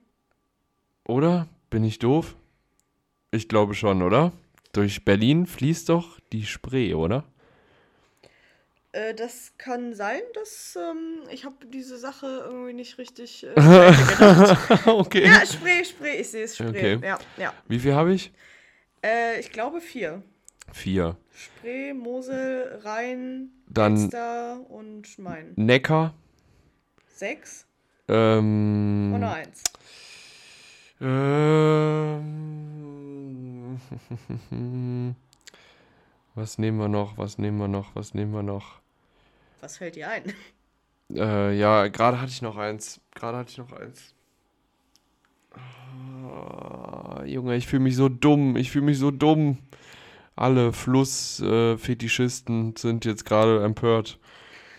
Oder? 1.05 1.47
Bin 1.69 1.83
ich 1.83 1.99
doof? 1.99 2.35
Ich 3.31 3.47
glaube 3.47 3.73
schon, 3.73 4.01
oder? 4.01 4.31
Durch 4.73 5.05
Berlin 5.05 5.45
fließt 5.45 5.89
doch 5.89 6.19
die 6.31 6.45
Spree, 6.45 6.93
oder? 6.93 7.23
Äh, 8.93 9.15
das 9.15 9.53
kann 9.57 9.93
sein, 9.95 10.21
dass 10.35 10.77
ähm, 10.79 11.23
ich 11.31 11.45
habe 11.45 11.65
diese 11.65 11.97
Sache 11.97 12.43
irgendwie 12.45 12.73
nicht 12.73 12.99
richtig 12.99 13.43
äh, 13.43 13.47
gedacht. 13.55 14.87
okay. 14.87 15.25
Ja, 15.25 15.43
Spree, 15.45 15.83
Spree, 15.83 16.21
ich 16.21 16.29
sehe 16.29 16.43
es, 16.43 16.55
Spree. 16.55 16.69
Okay. 16.69 16.99
Ja, 17.03 17.17
ja. 17.37 17.53
Wie 17.67 17.79
viel 17.79 17.95
habe 17.95 18.13
ich? 18.13 18.31
Äh, 19.03 19.39
ich 19.39 19.51
glaube 19.51 19.81
vier. 19.81 20.21
Vier. 20.71 21.17
Spree, 21.31 21.93
Mosel, 21.93 22.81
Rhein, 22.83 23.49
Dann 23.67 23.95
Elster 23.95 24.59
und 24.69 25.17
Main. 25.17 25.53
Neckar. 25.55 26.13
Sechs. 27.07 27.65
Ähm, 28.07 29.11
Oder 29.15 29.33
eins. 29.33 29.63
Ähm, 31.01 32.29
was 36.35 36.59
nehmen 36.59 36.77
wir 36.77 36.89
noch? 36.89 37.17
Was 37.17 37.39
nehmen 37.39 37.57
wir 37.57 37.67
noch? 37.67 37.95
Was 37.95 38.13
nehmen 38.13 38.33
wir 38.33 38.43
noch? 38.43 38.82
Was 39.63 39.77
fällt 39.77 39.95
dir 39.95 40.09
ein? 40.09 40.33
Äh, 41.13 41.59
ja, 41.59 41.89
gerade 41.89 42.19
hatte 42.19 42.31
ich 42.31 42.41
noch 42.41 42.57
eins. 42.57 42.99
Gerade 43.13 43.37
hatte 43.37 43.51
ich 43.51 43.59
noch 43.59 43.71
eins. 43.73 44.15
Oh, 46.25 47.21
Junge, 47.23 47.55
ich 47.55 47.67
fühle 47.67 47.83
mich 47.83 47.95
so 47.97 48.09
dumm. 48.09 48.55
Ich 48.55 48.71
fühle 48.71 48.85
mich 48.85 48.97
so 48.97 49.11
dumm. 49.11 49.59
Alle 50.35 50.73
Flussfetischisten 50.73 52.73
äh, 52.73 52.79
sind 52.79 53.05
jetzt 53.05 53.25
gerade 53.25 53.63
empört. 53.63 54.17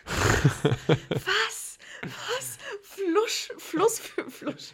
Was? 0.07 1.79
Was? 2.03 2.59
Fluss, 2.83 3.51
Fluss, 3.59 4.01
Fluss, 4.29 4.73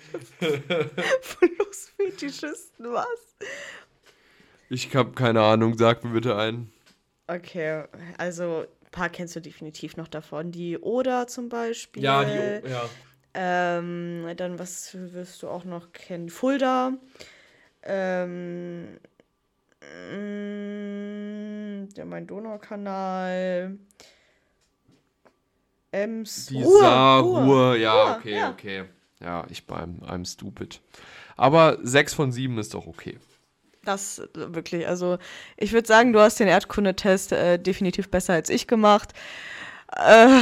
Flussfetischisten, 1.20 2.90
was? 2.90 3.36
Ich 4.70 4.96
habe 4.96 5.12
keine 5.12 5.42
Ahnung, 5.42 5.76
sag 5.76 6.02
mir 6.04 6.12
bitte 6.12 6.36
einen. 6.36 6.72
Okay, 7.26 7.84
also 8.16 8.64
paar 8.90 9.08
kennst 9.08 9.36
du 9.36 9.40
definitiv 9.40 9.96
noch 9.96 10.08
davon. 10.08 10.52
Die 10.52 10.78
Oder 10.78 11.26
zum 11.26 11.48
Beispiel. 11.48 12.02
Ja, 12.02 12.24
die 12.24 12.68
ja. 12.68 12.88
Ähm, 13.32 14.26
dann, 14.36 14.58
was 14.58 14.94
wirst 14.94 15.42
du 15.42 15.48
auch 15.48 15.64
noch 15.64 15.92
kennen? 15.92 16.30
Fulda. 16.30 16.94
Ähm, 17.82 18.98
mm, 19.80 21.88
der 21.94 22.04
Main-Donau-Kanal. 22.04 23.78
Ems. 25.92 26.46
Die 26.46 26.62
Ruhr, 26.62 26.80
Saar, 26.80 27.22
Ruhr. 27.22 27.76
Ja, 27.76 28.04
Ruhr, 28.04 28.16
okay, 28.16 28.36
ja. 28.36 28.50
okay. 28.50 28.84
Ja, 29.20 29.46
ich 29.50 29.66
beim 29.66 29.98
I'm 30.00 30.24
stupid. 30.24 30.80
Aber 31.36 31.78
6 31.82 32.14
von 32.14 32.32
7 32.32 32.58
ist 32.58 32.74
doch 32.74 32.86
okay. 32.86 33.18
Das 33.84 34.18
äh, 34.18 34.28
wirklich, 34.34 34.86
also 34.86 35.18
ich 35.56 35.72
würde 35.72 35.88
sagen, 35.88 36.12
du 36.12 36.20
hast 36.20 36.40
den 36.40 36.48
Erdkundetest 36.48 37.32
äh, 37.32 37.58
definitiv 37.58 38.10
besser 38.10 38.34
als 38.34 38.50
ich 38.50 38.66
gemacht. 38.66 39.12
Äh, 39.96 40.40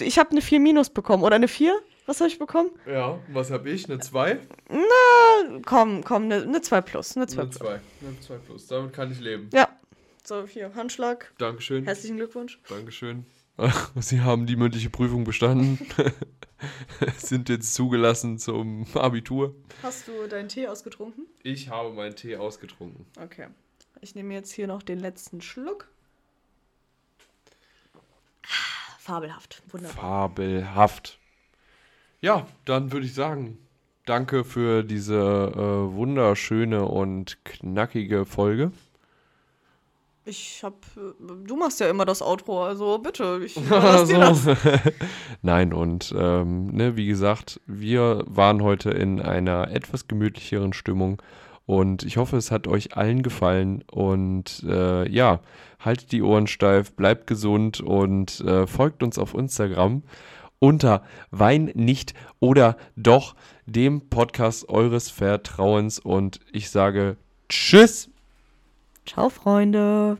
ich 0.00 0.18
habe 0.18 0.30
eine 0.30 0.42
4 0.42 0.60
minus 0.60 0.90
bekommen 0.90 1.22
oder 1.22 1.36
eine 1.36 1.48
4? 1.48 1.78
Was 2.06 2.20
habe 2.20 2.28
ich 2.28 2.38
bekommen? 2.38 2.70
Ja, 2.86 3.18
was 3.32 3.50
habe 3.50 3.70
ich? 3.70 3.88
Eine 3.88 4.00
2? 4.00 4.38
Na, 4.68 5.60
komm, 5.64 6.02
komm, 6.02 6.24
eine, 6.24 6.42
eine 6.42 6.60
2 6.60 6.80
plus. 6.80 7.16
Eine 7.16 7.26
2 7.28 7.42
eine 7.42 7.50
2. 7.50 7.68
Eine 7.68 8.20
2 8.20 8.34
plus. 8.38 8.66
Damit 8.66 8.92
kann 8.92 9.12
ich 9.12 9.20
leben. 9.20 9.48
Ja. 9.52 9.68
So, 10.24 10.46
hier, 10.46 10.74
Handschlag. 10.74 11.32
Dankeschön. 11.38 11.84
Herzlichen 11.84 12.16
Glückwunsch. 12.16 12.60
Dankeschön. 12.68 13.26
Sie 13.96 14.20
haben 14.20 14.46
die 14.46 14.56
mündliche 14.56 14.90
Prüfung 14.90 15.24
bestanden. 15.24 15.78
Sind 17.16 17.48
jetzt 17.48 17.74
zugelassen 17.74 18.38
zum 18.38 18.86
Abitur. 18.94 19.54
Hast 19.82 20.08
du 20.08 20.26
deinen 20.28 20.48
Tee 20.48 20.68
ausgetrunken? 20.68 21.26
Ich 21.42 21.68
habe 21.68 21.90
meinen 21.92 22.16
Tee 22.16 22.36
ausgetrunken. 22.36 23.06
Okay. 23.20 23.48
Ich 24.00 24.14
nehme 24.14 24.34
jetzt 24.34 24.52
hier 24.52 24.66
noch 24.66 24.82
den 24.82 24.98
letzten 24.98 25.40
Schluck. 25.40 25.88
Fabelhaft. 28.98 29.62
Wunderbar. 29.70 30.28
Fabelhaft. 30.28 31.18
Ja, 32.20 32.46
dann 32.64 32.92
würde 32.92 33.06
ich 33.06 33.14
sagen, 33.14 33.58
danke 34.06 34.44
für 34.44 34.84
diese 34.84 35.16
äh, 35.16 35.94
wunderschöne 35.94 36.84
und 36.84 37.44
knackige 37.44 38.26
Folge. 38.26 38.70
Ich 40.24 40.62
hab. 40.62 40.76
Du 41.46 41.56
machst 41.56 41.80
ja 41.80 41.90
immer 41.90 42.04
das 42.04 42.22
Outro, 42.22 42.64
also 42.64 42.98
bitte. 42.98 43.40
Ich 43.44 43.54
dir 43.54 44.18
das. 44.18 44.46
Nein, 45.42 45.72
und 45.72 46.14
ähm, 46.16 46.68
ne, 46.68 46.96
wie 46.96 47.06
gesagt, 47.06 47.60
wir 47.66 48.22
waren 48.26 48.62
heute 48.62 48.90
in 48.90 49.20
einer 49.20 49.70
etwas 49.70 50.06
gemütlicheren 50.06 50.72
Stimmung 50.72 51.20
und 51.66 52.02
ich 52.02 52.16
hoffe, 52.16 52.36
es 52.36 52.50
hat 52.50 52.66
euch 52.66 52.96
allen 52.96 53.22
gefallen. 53.22 53.82
Und 53.90 54.64
äh, 54.66 55.08
ja, 55.08 55.40
haltet 55.80 56.12
die 56.12 56.22
Ohren 56.22 56.46
steif, 56.46 56.92
bleibt 56.94 57.26
gesund 57.26 57.80
und 57.80 58.40
äh, 58.40 58.66
folgt 58.66 59.02
uns 59.02 59.18
auf 59.18 59.34
Instagram 59.34 60.02
unter 60.58 61.02
Wein 61.32 61.72
nicht 61.74 62.14
oder 62.38 62.76
doch 62.94 63.34
dem 63.66 64.08
Podcast 64.08 64.68
eures 64.68 65.10
Vertrauens. 65.10 65.98
Und 65.98 66.40
ich 66.52 66.70
sage 66.70 67.16
Tschüss. 67.48 68.11
Ciao, 69.12 69.28
Freunde. 69.28 70.16